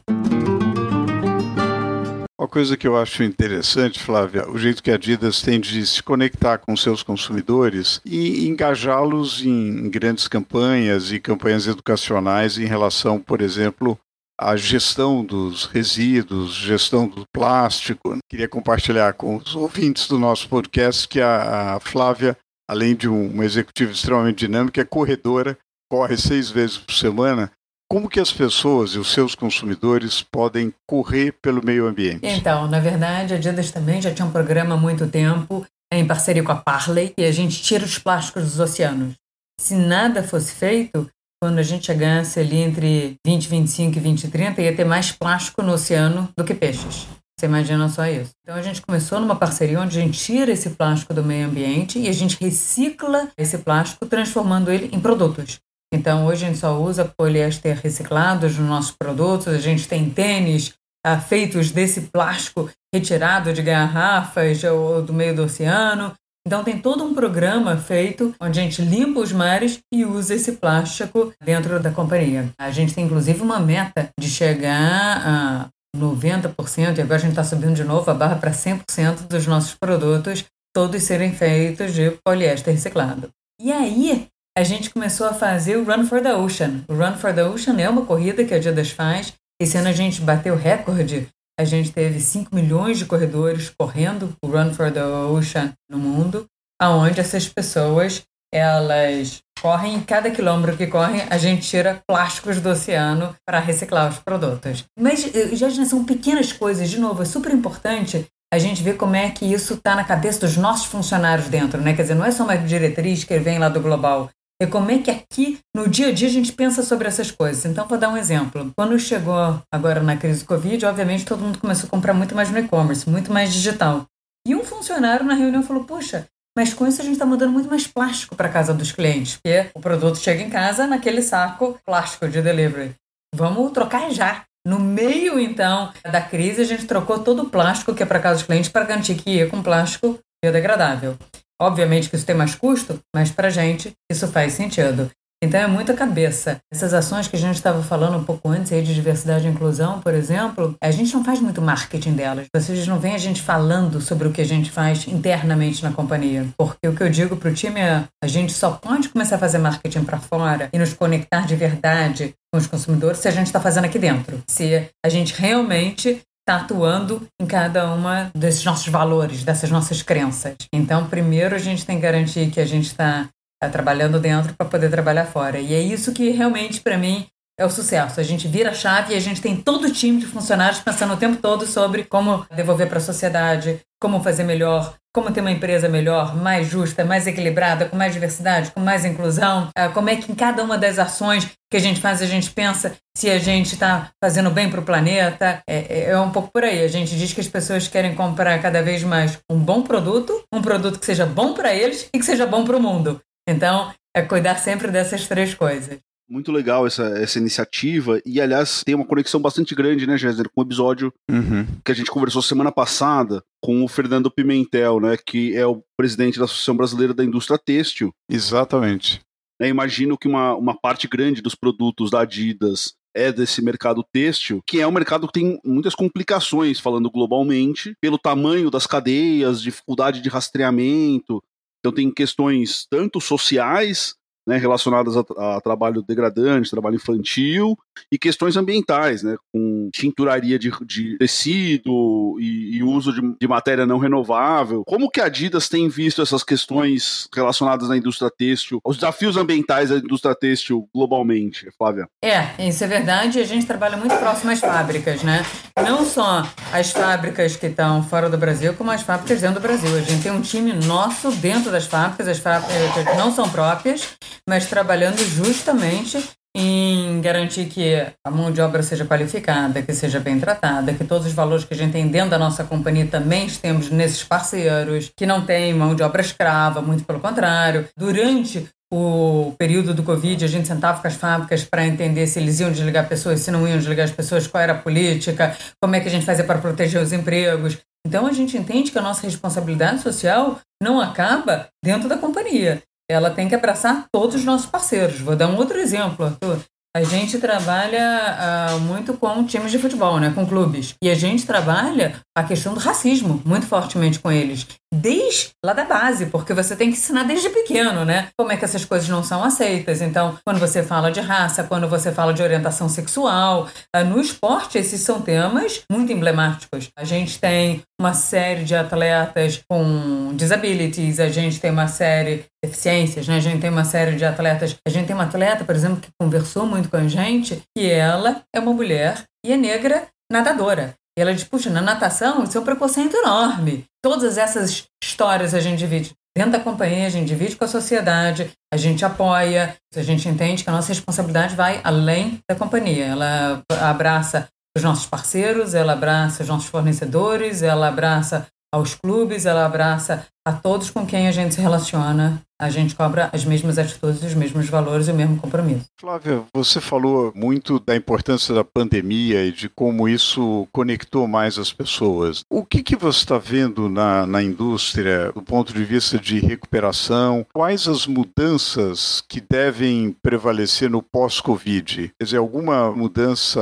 Uma 2.44 2.48
coisa 2.48 2.76
que 2.76 2.86
eu 2.86 2.94
acho 2.94 3.22
interessante, 3.22 3.98
Flávia, 3.98 4.46
o 4.50 4.58
jeito 4.58 4.82
que 4.82 4.90
a 4.90 4.96
Adidas 4.96 5.40
tem 5.40 5.58
de 5.58 5.84
se 5.86 6.02
conectar 6.02 6.58
com 6.58 6.76
seus 6.76 7.02
consumidores 7.02 8.02
e 8.04 8.46
engajá-los 8.46 9.42
em 9.42 9.88
grandes 9.88 10.28
campanhas 10.28 11.10
e 11.10 11.18
campanhas 11.18 11.66
educacionais 11.66 12.58
em 12.58 12.66
relação, 12.66 13.18
por 13.18 13.40
exemplo, 13.40 13.98
à 14.38 14.56
gestão 14.56 15.24
dos 15.24 15.64
resíduos, 15.64 16.52
gestão 16.52 17.08
do 17.08 17.24
plástico. 17.32 18.18
Queria 18.30 18.46
compartilhar 18.46 19.14
com 19.14 19.36
os 19.36 19.56
ouvintes 19.56 20.06
do 20.06 20.18
nosso 20.18 20.46
podcast 20.46 21.08
que 21.08 21.22
a, 21.22 21.78
Flávia, 21.80 22.36
além 22.68 22.94
de 22.94 23.08
uma 23.08 23.46
executiva 23.46 23.90
extremamente 23.90 24.40
dinâmica, 24.40 24.82
é 24.82 24.84
corredora, 24.84 25.56
corre 25.90 26.18
seis 26.18 26.50
vezes 26.50 26.76
por 26.76 26.92
semana 26.92 27.50
como 27.88 28.08
que 28.08 28.20
as 28.20 28.32
pessoas 28.32 28.92
e 28.92 28.98
os 28.98 29.12
seus 29.12 29.34
consumidores 29.34 30.22
podem 30.22 30.72
correr 30.88 31.32
pelo 31.42 31.64
meio 31.64 31.86
ambiente? 31.86 32.26
Então, 32.26 32.66
na 32.66 32.80
verdade, 32.80 33.34
a 33.34 33.36
Adidas 33.36 33.70
também 33.70 34.00
já 34.00 34.12
tinha 34.12 34.26
um 34.26 34.32
programa 34.32 34.74
há 34.74 34.78
muito 34.78 35.06
tempo, 35.06 35.66
em 35.92 36.06
parceria 36.06 36.42
com 36.42 36.52
a 36.52 36.56
Parley, 36.56 37.12
e 37.16 37.24
a 37.24 37.32
gente 37.32 37.62
tira 37.62 37.84
os 37.84 37.98
plásticos 37.98 38.44
dos 38.44 38.60
oceanos. 38.60 39.14
Se 39.60 39.76
nada 39.76 40.22
fosse 40.22 40.52
feito, 40.52 41.08
quando 41.40 41.58
a 41.58 41.62
gente 41.62 41.86
chegasse 41.86 42.40
ali 42.40 42.56
entre 42.56 43.16
2025 43.24 43.98
e 43.98 44.00
2030, 44.00 44.62
ia 44.62 44.74
ter 44.74 44.84
mais 44.84 45.12
plástico 45.12 45.62
no 45.62 45.72
oceano 45.72 46.28
do 46.36 46.44
que 46.44 46.54
peixes. 46.54 47.06
Você 47.38 47.46
imagina 47.46 47.88
só 47.88 48.06
isso. 48.06 48.30
Então 48.42 48.56
a 48.56 48.62
gente 48.62 48.80
começou 48.80 49.20
numa 49.20 49.36
parceria 49.36 49.80
onde 49.80 49.98
a 49.98 50.00
gente 50.00 50.18
tira 50.18 50.52
esse 50.52 50.70
plástico 50.70 51.12
do 51.12 51.22
meio 51.22 51.46
ambiente 51.46 51.98
e 51.98 52.08
a 52.08 52.12
gente 52.12 52.38
recicla 52.40 53.28
esse 53.36 53.58
plástico, 53.58 54.06
transformando 54.06 54.70
ele 54.70 54.88
em 54.92 55.00
produtos. 55.00 55.58
Então, 55.94 56.26
hoje 56.26 56.44
a 56.44 56.48
gente 56.48 56.58
só 56.58 56.76
usa 56.76 57.04
poliéster 57.16 57.78
reciclado 57.80 58.48
nos 58.48 58.58
nossos 58.58 58.90
produtos, 58.90 59.46
a 59.46 59.58
gente 59.58 59.86
tem 59.86 60.10
tênis 60.10 60.74
ah, 61.06 61.20
feitos 61.20 61.70
desse 61.70 62.00
plástico 62.12 62.68
retirado 62.92 63.52
de 63.52 63.62
garrafas 63.62 64.64
ou 64.64 65.00
do 65.00 65.12
meio 65.12 65.36
do 65.36 65.44
oceano. 65.44 66.12
Então, 66.44 66.64
tem 66.64 66.80
todo 66.80 67.04
um 67.04 67.14
programa 67.14 67.76
feito 67.76 68.34
onde 68.40 68.58
a 68.58 68.62
gente 68.64 68.82
limpa 68.82 69.20
os 69.20 69.30
mares 69.30 69.78
e 69.92 70.04
usa 70.04 70.34
esse 70.34 70.52
plástico 70.52 71.32
dentro 71.40 71.78
da 71.78 71.92
companhia. 71.92 72.50
A 72.58 72.72
gente 72.72 72.92
tem, 72.92 73.04
inclusive, 73.04 73.40
uma 73.40 73.60
meta 73.60 74.10
de 74.18 74.28
chegar 74.28 75.22
a 75.24 75.68
90%, 75.96 76.98
e 76.98 77.02
agora 77.02 77.14
a 77.14 77.18
gente 77.18 77.30
está 77.30 77.44
subindo 77.44 77.74
de 77.74 77.84
novo 77.84 78.10
a 78.10 78.14
barra 78.14 78.34
para 78.34 78.50
100% 78.50 79.28
dos 79.28 79.46
nossos 79.46 79.76
produtos, 79.76 80.44
todos 80.74 81.04
serem 81.04 81.32
feitos 81.32 81.94
de 81.94 82.10
poliéster 82.24 82.74
reciclado. 82.74 83.30
E 83.60 83.70
aí, 83.70 84.26
a 84.56 84.62
gente 84.62 84.90
começou 84.90 85.26
a 85.26 85.34
fazer 85.34 85.76
o 85.76 85.84
Run 85.84 86.06
for 86.06 86.22
the 86.22 86.32
Ocean. 86.32 86.84
O 86.88 86.94
Run 86.94 87.16
for 87.16 87.34
the 87.34 87.44
Ocean 87.44 87.76
é 87.80 87.88
uma 87.88 88.06
corrida 88.06 88.44
que 88.44 88.54
a 88.54 88.56
Adidas 88.56 88.90
faz. 88.90 89.32
Esse 89.60 89.76
ano 89.76 89.88
a 89.88 89.92
gente 89.92 90.20
bateu 90.20 90.56
recorde. 90.56 91.28
A 91.58 91.64
gente 91.64 91.90
teve 91.90 92.20
5 92.20 92.54
milhões 92.54 92.98
de 92.98 93.04
corredores 93.04 93.68
correndo 93.76 94.32
o 94.44 94.46
Run 94.46 94.72
for 94.72 94.92
the 94.92 95.04
Ocean 95.04 95.72
no 95.90 95.98
mundo, 95.98 96.46
aonde 96.80 97.20
essas 97.20 97.48
pessoas 97.48 98.22
elas 98.52 99.40
correm, 99.60 100.00
cada 100.00 100.30
quilômetro 100.30 100.76
que 100.76 100.86
correm, 100.86 101.22
a 101.28 101.36
gente 101.36 101.66
tira 101.66 102.00
plásticos 102.06 102.60
do 102.60 102.68
oceano 102.68 103.34
para 103.44 103.58
reciclar 103.58 104.08
os 104.08 104.20
produtos. 104.20 104.84
Mas 104.96 105.34
eh, 105.34 105.56
já 105.56 105.68
são 105.84 106.04
pequenas 106.04 106.52
coisas, 106.52 106.88
de 106.88 107.00
novo, 107.00 107.22
é 107.22 107.24
super 107.24 107.52
importante 107.52 108.26
a 108.52 108.58
gente 108.58 108.84
ver 108.84 108.96
como 108.96 109.16
é 109.16 109.30
que 109.30 109.44
isso 109.44 109.74
está 109.74 109.96
na 109.96 110.04
cabeça 110.04 110.40
dos 110.40 110.56
nossos 110.56 110.86
funcionários 110.86 111.48
dentro, 111.48 111.80
né? 111.80 111.94
Quer 111.94 112.02
dizer, 112.02 112.14
não 112.14 112.24
é 112.24 112.30
só 112.30 112.44
uma 112.44 112.56
diretriz 112.56 113.24
que 113.24 113.36
vem 113.40 113.58
lá 113.58 113.68
do 113.68 113.80
global, 113.80 114.30
é 114.64 114.66
como 114.66 114.90
é 114.90 114.98
que 114.98 115.10
aqui, 115.10 115.58
no 115.74 115.88
dia 115.88 116.08
a 116.08 116.12
dia, 116.12 116.28
a 116.28 116.30
gente 116.30 116.52
pensa 116.52 116.82
sobre 116.82 117.06
essas 117.06 117.30
coisas. 117.30 117.64
Então, 117.64 117.86
vou 117.86 117.98
dar 117.98 118.08
um 118.08 118.16
exemplo. 118.16 118.72
Quando 118.76 118.98
chegou 118.98 119.60
agora 119.72 120.02
na 120.02 120.16
crise 120.16 120.40
do 120.40 120.46
Covid, 120.46 120.84
obviamente 120.86 121.24
todo 121.24 121.40
mundo 121.40 121.58
começou 121.58 121.86
a 121.86 121.90
comprar 121.90 122.14
muito 122.14 122.34
mais 122.34 122.50
no 122.50 122.58
e-commerce, 122.58 123.08
muito 123.08 123.32
mais 123.32 123.52
digital. 123.52 124.06
E 124.46 124.54
um 124.54 124.64
funcionário 124.64 125.24
na 125.24 125.34
reunião 125.34 125.62
falou: 125.62 125.84
Puxa, 125.84 126.26
mas 126.56 126.72
com 126.72 126.86
isso 126.86 127.00
a 127.00 127.04
gente 127.04 127.14
está 127.14 127.26
mandando 127.26 127.52
muito 127.52 127.68
mais 127.68 127.86
plástico 127.86 128.36
para 128.36 128.48
casa 128.48 128.72
dos 128.72 128.92
clientes, 128.92 129.36
porque 129.36 129.70
o 129.74 129.80
produto 129.80 130.18
chega 130.18 130.42
em 130.42 130.50
casa 130.50 130.86
naquele 130.86 131.22
saco 131.22 131.78
plástico 131.84 132.28
de 132.28 132.40
delivery. 132.40 132.94
Vamos 133.34 133.72
trocar 133.72 134.10
já. 134.10 134.44
No 134.66 134.78
meio, 134.78 135.38
então, 135.38 135.92
da 136.10 136.22
crise, 136.22 136.62
a 136.62 136.64
gente 136.64 136.86
trocou 136.86 137.18
todo 137.18 137.42
o 137.42 137.50
plástico 137.50 137.94
que 137.94 138.02
é 138.02 138.06
para 138.06 138.20
casa 138.20 138.36
dos 138.36 138.46
clientes 138.46 138.70
para 138.70 138.86
garantir 138.86 139.14
que 139.16 139.30
ia 139.30 139.50
com 139.50 139.62
plástico 139.62 140.18
biodegradável. 140.42 141.18
Obviamente 141.60 142.08
que 142.08 142.16
isso 142.16 142.26
tem 142.26 142.36
mais 142.36 142.54
custo, 142.54 142.98
mas 143.14 143.30
para 143.30 143.48
a 143.48 143.50
gente 143.50 143.92
isso 144.10 144.28
faz 144.28 144.52
sentido. 144.52 145.10
Então 145.44 145.60
é 145.60 145.66
muita 145.66 145.92
cabeça. 145.92 146.58
Essas 146.72 146.94
ações 146.94 147.28
que 147.28 147.36
a 147.36 147.38
gente 147.38 147.56
estava 147.56 147.82
falando 147.82 148.16
um 148.16 148.24
pouco 148.24 148.48
antes 148.48 148.72
aí 148.72 148.80
de 148.80 148.94
diversidade 148.94 149.46
e 149.46 149.50
inclusão, 149.50 150.00
por 150.00 150.14
exemplo, 150.14 150.74
a 150.82 150.90
gente 150.90 151.12
não 151.12 151.22
faz 151.22 151.38
muito 151.38 151.60
marketing 151.60 152.14
delas. 152.14 152.46
Vocês 152.54 152.86
não 152.88 152.98
veem 152.98 153.14
a 153.14 153.18
gente 153.18 153.42
falando 153.42 154.00
sobre 154.00 154.26
o 154.26 154.32
que 154.32 154.40
a 154.40 154.46
gente 154.46 154.70
faz 154.70 155.06
internamente 155.06 155.82
na 155.82 155.92
companhia. 155.92 156.46
Porque 156.56 156.88
o 156.88 156.94
que 156.94 157.02
eu 157.02 157.10
digo 157.10 157.36
para 157.36 157.50
o 157.50 157.54
time 157.54 157.78
é: 157.78 158.04
a 158.22 158.26
gente 158.26 158.54
só 158.54 158.70
pode 158.70 159.10
começar 159.10 159.36
a 159.36 159.38
fazer 159.38 159.58
marketing 159.58 160.04
para 160.04 160.18
fora 160.18 160.70
e 160.72 160.78
nos 160.78 160.94
conectar 160.94 161.46
de 161.46 161.54
verdade 161.56 162.32
com 162.50 162.58
os 162.58 162.66
consumidores 162.66 163.18
se 163.18 163.28
a 163.28 163.32
gente 163.32 163.46
está 163.46 163.60
fazendo 163.60 163.84
aqui 163.84 163.98
dentro. 163.98 164.42
Se 164.48 164.88
a 165.04 165.08
gente 165.10 165.34
realmente 165.34 166.22
está 166.46 166.56
atuando 166.56 167.26
em 167.40 167.46
cada 167.46 167.90
uma 167.92 168.30
desses 168.34 168.62
nossos 168.64 168.88
valores, 168.88 169.42
dessas 169.42 169.70
nossas 169.70 170.02
crenças. 170.02 170.54
Então, 170.72 171.06
primeiro 171.06 171.54
a 171.54 171.58
gente 171.58 171.86
tem 171.86 171.96
que 171.96 172.02
garantir 172.02 172.50
que 172.50 172.60
a 172.60 172.66
gente 172.66 172.86
está 172.86 173.28
tá 173.60 173.68
trabalhando 173.70 174.20
dentro 174.20 174.54
para 174.54 174.68
poder 174.68 174.90
trabalhar 174.90 175.24
fora. 175.24 175.58
E 175.58 175.72
é 175.72 175.80
isso 175.80 176.12
que 176.12 176.28
realmente, 176.28 176.82
para 176.82 176.98
mim, 176.98 177.26
é 177.58 177.64
o 177.64 177.70
sucesso. 177.70 178.20
A 178.20 178.22
gente 178.22 178.48
vira 178.48 178.70
a 178.70 178.74
chave 178.74 179.12
e 179.12 179.16
a 179.16 179.20
gente 179.20 179.40
tem 179.40 179.56
todo 179.56 179.86
o 179.86 179.92
time 179.92 180.20
de 180.20 180.26
funcionários 180.26 180.80
pensando 180.80 181.14
o 181.14 181.16
tempo 181.16 181.40
todo 181.40 181.66
sobre 181.66 182.04
como 182.04 182.44
devolver 182.54 182.88
para 182.88 182.98
a 182.98 183.00
sociedade, 183.00 183.80
como 184.00 184.22
fazer 184.22 184.44
melhor, 184.44 184.94
como 185.14 185.30
ter 185.30 185.40
uma 185.40 185.52
empresa 185.52 185.88
melhor, 185.88 186.36
mais 186.36 186.66
justa, 186.66 187.04
mais 187.04 187.26
equilibrada, 187.26 187.86
com 187.86 187.96
mais 187.96 188.12
diversidade, 188.12 188.72
com 188.72 188.80
mais 188.80 189.04
inclusão, 189.04 189.68
ah, 189.76 189.88
como 189.88 190.10
é 190.10 190.16
que 190.16 190.30
em 190.30 190.34
cada 190.34 190.62
uma 190.62 190.76
das 190.76 190.98
ações 190.98 191.48
que 191.70 191.76
a 191.76 191.80
gente 191.80 192.00
faz 192.00 192.20
a 192.20 192.26
gente 192.26 192.50
pensa 192.50 192.96
se 193.16 193.30
a 193.30 193.38
gente 193.38 193.74
está 193.74 194.10
fazendo 194.22 194.50
bem 194.50 194.68
para 194.68 194.80
o 194.80 194.84
planeta. 194.84 195.62
É, 195.68 195.76
é, 195.76 196.10
é 196.10 196.18
um 196.18 196.30
pouco 196.30 196.50
por 196.52 196.64
aí. 196.64 196.82
A 196.82 196.88
gente 196.88 197.16
diz 197.16 197.32
que 197.32 197.40
as 197.40 197.48
pessoas 197.48 197.86
querem 197.86 198.14
comprar 198.14 198.60
cada 198.60 198.82
vez 198.82 199.04
mais 199.04 199.38
um 199.50 199.58
bom 199.58 199.82
produto, 199.82 200.44
um 200.52 200.60
produto 200.60 200.98
que 200.98 201.06
seja 201.06 201.24
bom 201.24 201.54
para 201.54 201.72
eles 201.72 202.08
e 202.12 202.18
que 202.18 202.24
seja 202.24 202.46
bom 202.46 202.64
para 202.64 202.76
o 202.76 202.82
mundo. 202.82 203.20
Então, 203.48 203.92
é 204.16 204.22
cuidar 204.22 204.56
sempre 204.56 204.90
dessas 204.90 205.26
três 205.26 205.54
coisas. 205.54 205.98
Muito 206.28 206.50
legal 206.50 206.86
essa, 206.86 207.04
essa 207.18 207.38
iniciativa. 207.38 208.20
E, 208.24 208.40
aliás, 208.40 208.82
tem 208.84 208.94
uma 208.94 209.06
conexão 209.06 209.40
bastante 209.40 209.74
grande, 209.74 210.06
né, 210.06 210.16
Géser, 210.16 210.48
com 210.48 210.62
o 210.62 210.64
episódio 210.64 211.12
uhum. 211.30 211.66
que 211.84 211.92
a 211.92 211.94
gente 211.94 212.10
conversou 212.10 212.40
semana 212.40 212.72
passada 212.72 213.42
com 213.62 213.84
o 213.84 213.88
Fernando 213.88 214.30
Pimentel, 214.30 215.00
né, 215.00 215.16
que 215.16 215.54
é 215.54 215.66
o 215.66 215.82
presidente 215.96 216.38
da 216.38 216.46
Associação 216.46 216.76
Brasileira 216.76 217.12
da 217.12 217.24
Indústria 217.24 217.58
Têxtil. 217.58 218.12
Exatamente. 218.28 219.20
É, 219.60 219.68
imagino 219.68 220.18
que 220.18 220.26
uma, 220.26 220.54
uma 220.54 220.74
parte 220.74 221.06
grande 221.06 221.40
dos 221.40 221.54
produtos 221.54 222.10
da 222.10 222.22
Adidas 222.22 222.94
é 223.14 223.30
desse 223.30 223.62
mercado 223.62 224.04
têxtil, 224.12 224.60
que 224.66 224.80
é 224.80 224.86
um 224.86 224.92
mercado 224.92 225.28
que 225.28 225.34
tem 225.34 225.60
muitas 225.64 225.94
complicações, 225.94 226.80
falando 226.80 227.10
globalmente, 227.10 227.96
pelo 228.00 228.18
tamanho 228.18 228.70
das 228.70 228.86
cadeias, 228.86 229.62
dificuldade 229.62 230.20
de 230.20 230.28
rastreamento. 230.28 231.40
Então, 231.78 231.92
tem 231.92 232.10
questões 232.10 232.86
tanto 232.90 233.20
sociais 233.20 234.16
né, 234.46 234.56
relacionadas 234.56 235.16
a, 235.16 235.56
a, 235.56 235.60
trabalho 235.60 236.02
degradante, 236.02 236.70
trabalho 236.70 236.96
infantil 236.96 237.78
e 238.10 238.18
questões 238.18 238.56
ambientais, 238.56 239.22
né, 239.22 239.36
com 239.52 239.88
tinturaria 239.92 240.58
de, 240.58 240.70
de 240.84 241.16
tecido 241.18 242.36
e, 242.40 242.76
e 242.76 242.82
uso 242.82 243.12
de, 243.12 243.36
de, 243.40 243.48
matéria 243.48 243.86
não 243.86 243.98
renovável. 243.98 244.82
Como 244.86 245.10
que 245.10 245.20
a 245.20 245.26
Adidas 245.26 245.68
tem 245.68 245.88
visto 245.88 246.20
essas 246.20 246.42
questões 246.42 247.28
relacionadas 247.34 247.90
à 247.90 247.96
indústria 247.96 248.30
têxtil, 248.30 248.80
os 248.84 248.96
desafios 248.96 249.36
ambientais 249.36 249.90
da 249.90 249.96
indústria 249.96 250.34
têxtil 250.34 250.88
globalmente, 250.94 251.68
Flávia? 251.78 252.06
É, 252.22 252.68
isso 252.68 252.84
é 252.84 252.86
verdade. 252.86 253.40
A 253.40 253.44
gente 253.44 253.66
trabalha 253.66 253.96
muito 253.96 254.16
próximo 254.16 254.50
às 254.50 254.60
fábricas, 254.60 255.22
né? 255.22 255.44
Não 255.82 256.04
só 256.04 256.46
as 256.72 256.90
fábricas 256.90 257.56
que 257.56 257.66
estão 257.66 258.02
fora 258.02 258.28
do 258.28 258.38
Brasil, 258.38 258.74
como 258.74 258.90
as 258.90 259.02
fábricas 259.02 259.40
dentro 259.40 259.60
do 259.60 259.62
Brasil. 259.62 259.94
A 259.96 260.00
gente 260.00 260.22
tem 260.22 260.32
um 260.32 260.40
time 260.40 260.72
nosso 260.72 261.30
dentro 261.32 261.70
das 261.70 261.86
fábricas, 261.86 262.28
as 262.28 262.38
fábricas 262.38 263.16
não 263.16 263.32
são 263.32 263.48
próprias, 263.48 264.16
mas 264.48 264.66
trabalhando 264.66 265.18
justamente 265.24 266.18
em 266.56 267.20
garantir 267.20 267.66
que 267.66 268.06
a 268.24 268.30
mão 268.30 268.52
de 268.52 268.60
obra 268.60 268.82
seja 268.82 269.04
qualificada, 269.04 269.82
que 269.82 269.92
seja 269.92 270.20
bem 270.20 270.38
tratada, 270.38 270.94
que 270.94 271.04
todos 271.04 271.26
os 271.26 271.32
valores 271.32 271.64
que 271.64 271.74
a 271.74 271.76
gente 271.76 271.92
tem 271.92 272.06
dentro 272.06 272.30
da 272.30 272.38
nossa 272.38 272.62
companhia 272.62 273.06
também 273.06 273.48
temos 273.48 273.90
nesses 273.90 274.22
parceiros, 274.22 275.10
que 275.16 275.26
não 275.26 275.44
tem 275.44 275.74
mão 275.74 275.96
de 275.96 276.02
obra 276.04 276.22
escrava, 276.22 276.80
muito 276.80 277.04
pelo 277.04 277.18
contrário. 277.18 277.88
Durante 277.96 278.68
o 278.92 279.52
período 279.58 279.92
do 279.92 280.04
Covid, 280.04 280.44
a 280.44 280.48
gente 280.48 280.68
sentava 280.68 281.00
com 281.00 281.08
as 281.08 281.14
fábricas 281.16 281.64
para 281.64 281.84
entender 281.84 282.28
se 282.28 282.38
eles 282.38 282.60
iam 282.60 282.70
desligar 282.70 283.08
pessoas, 283.08 283.40
se 283.40 283.50
não 283.50 283.66
iam 283.66 283.78
desligar 283.78 284.04
as 284.04 284.12
pessoas, 284.12 284.46
qual 284.46 284.62
era 284.62 284.74
a 284.74 284.78
política, 284.78 285.56
como 285.82 285.96
é 285.96 286.00
que 286.00 286.06
a 286.06 286.10
gente 286.10 286.24
fazia 286.24 286.44
para 286.44 286.60
proteger 286.60 287.02
os 287.02 287.12
empregos. 287.12 287.78
Então 288.06 288.28
a 288.28 288.32
gente 288.32 288.56
entende 288.56 288.92
que 288.92 288.98
a 288.98 289.02
nossa 289.02 289.22
responsabilidade 289.22 290.02
social 290.02 290.60
não 290.80 291.00
acaba 291.00 291.66
dentro 291.82 292.08
da 292.08 292.16
companhia 292.16 292.80
ela 293.14 293.30
tem 293.30 293.48
que 293.48 293.54
abraçar 293.54 294.04
todos 294.12 294.36
os 294.36 294.44
nossos 294.44 294.66
parceiros. 294.66 295.20
Vou 295.20 295.36
dar 295.36 295.48
um 295.48 295.56
outro 295.56 295.78
exemplo, 295.78 296.26
Arthur. 296.26 296.60
A 296.96 297.02
gente 297.02 297.38
trabalha 297.38 298.76
uh, 298.76 298.80
muito 298.80 299.14
com 299.14 299.44
times 299.44 299.72
de 299.72 299.80
futebol, 299.80 300.20
né, 300.20 300.32
com 300.32 300.46
clubes. 300.46 300.94
E 301.02 301.10
a 301.10 301.14
gente 301.16 301.44
trabalha 301.44 302.20
a 302.36 302.44
questão 302.44 302.72
do 302.72 302.78
racismo 302.78 303.42
muito 303.44 303.66
fortemente 303.66 304.20
com 304.20 304.30
eles 304.30 304.64
desde 304.94 305.50
lá 305.64 305.72
da 305.72 305.84
base, 305.84 306.26
porque 306.26 306.54
você 306.54 306.76
tem 306.76 306.90
que 306.90 306.96
ensinar 306.96 307.24
desde 307.24 307.48
pequeno, 307.48 308.04
né? 308.04 308.28
Como 308.38 308.52
é 308.52 308.56
que 308.56 308.64
essas 308.64 308.84
coisas 308.84 309.08
não 309.08 309.24
são 309.24 309.42
aceitas. 309.42 310.00
Então, 310.00 310.38
quando 310.46 310.60
você 310.60 310.82
fala 310.82 311.10
de 311.10 311.20
raça, 311.20 311.64
quando 311.64 311.88
você 311.88 312.12
fala 312.12 312.32
de 312.32 312.42
orientação 312.42 312.88
sexual, 312.88 313.68
ah, 313.92 314.04
no 314.04 314.20
esporte 314.20 314.78
esses 314.78 315.00
são 315.00 315.20
temas 315.20 315.82
muito 315.90 316.12
emblemáticos. 316.12 316.90
A 316.96 317.04
gente 317.04 317.40
tem 317.40 317.82
uma 318.00 318.12
série 318.12 318.64
de 318.64 318.74
atletas 318.74 319.62
com 319.68 320.34
disabilities, 320.34 321.20
a 321.20 321.28
gente 321.28 321.60
tem 321.60 321.70
uma 321.70 321.86
série 321.86 322.36
de 322.36 322.44
deficiências, 322.64 323.28
né? 323.28 323.36
A 323.36 323.40
gente 323.40 323.60
tem 323.60 323.70
uma 323.70 323.84
série 323.84 324.16
de 324.16 324.24
atletas. 324.24 324.76
A 324.86 324.90
gente 324.90 325.06
tem 325.06 325.14
uma 325.14 325.24
atleta, 325.24 325.64
por 325.64 325.74
exemplo, 325.74 326.00
que 326.00 326.08
conversou 326.20 326.66
muito 326.66 326.88
com 326.88 326.96
a 326.96 327.06
gente, 327.06 327.62
que 327.76 327.90
ela 327.90 328.42
é 328.54 328.58
uma 328.58 328.72
mulher 328.72 329.22
e 329.44 329.52
é 329.52 329.56
negra 329.56 330.08
nadadora. 330.30 330.94
E 331.16 331.22
ela 331.22 331.32
diz, 331.32 331.44
puxa, 331.44 331.70
na 331.70 331.80
natação 331.80 332.42
isso 332.42 332.58
é 332.58 332.60
um 332.60 332.64
preconceito 332.64 333.16
enorme. 333.16 333.84
Todas 334.02 334.36
essas 334.36 334.84
histórias 335.02 335.54
a 335.54 335.60
gente 335.60 335.78
divide 335.78 336.12
dentro 336.36 336.52
da 336.52 336.60
companhia, 336.60 337.06
a 337.06 337.10
gente 337.10 337.28
divide 337.28 337.54
com 337.54 337.64
a 337.64 337.68
sociedade, 337.68 338.50
a 338.72 338.76
gente 338.76 339.04
apoia, 339.04 339.76
a 339.94 340.02
gente 340.02 340.28
entende 340.28 340.64
que 340.64 340.70
a 340.70 340.72
nossa 340.72 340.88
responsabilidade 340.88 341.54
vai 341.54 341.80
além 341.84 342.40
da 342.50 342.56
companhia. 342.56 343.04
Ela 343.04 343.62
abraça 343.80 344.48
os 344.76 344.82
nossos 344.82 345.06
parceiros, 345.06 345.74
ela 345.74 345.92
abraça 345.92 346.42
os 346.42 346.48
nossos 346.48 346.68
fornecedores, 346.68 347.62
ela 347.62 347.88
abraça 347.88 348.46
aos 348.72 348.94
clubes, 348.94 349.46
ela 349.46 349.64
abraça 349.64 350.26
a 350.46 350.52
todos 350.52 350.90
com 350.90 351.06
quem 351.06 351.26
a 351.26 351.32
gente 351.32 351.54
se 351.54 351.60
relaciona, 351.60 352.42
a 352.60 352.70
gente 352.70 352.94
cobra 352.94 353.30
as 353.32 353.44
mesmas 353.44 353.78
atitudes, 353.78 354.22
os 354.22 354.34
mesmos 354.34 354.68
valores 354.68 355.08
e 355.08 355.10
o 355.10 355.14
mesmo 355.14 355.36
compromisso. 355.36 355.86
Flávia, 356.00 356.44
você 356.54 356.80
falou 356.80 357.32
muito 357.34 357.80
da 357.80 357.96
importância 357.96 358.54
da 358.54 358.62
pandemia 358.62 359.44
e 359.44 359.52
de 359.52 359.68
como 359.68 360.08
isso 360.08 360.68
conectou 360.72 361.26
mais 361.26 361.58
as 361.58 361.72
pessoas. 361.72 362.44
O 362.48 362.64
que, 362.64 362.82
que 362.82 362.96
você 362.96 363.18
está 363.18 363.38
vendo 363.38 363.88
na, 363.88 364.26
na 364.26 364.42
indústria 364.42 365.32
do 365.32 365.42
ponto 365.42 365.72
de 365.72 365.84
vista 365.84 366.18
de 366.18 366.38
recuperação? 366.38 367.44
Quais 367.52 367.88
as 367.88 368.06
mudanças 368.06 369.22
que 369.28 369.40
devem 369.40 370.14
prevalecer 370.22 370.88
no 370.88 371.02
pós-Covid? 371.02 372.12
Quer 372.18 372.24
dizer, 372.24 372.36
alguma 372.36 372.92
mudança 372.92 373.60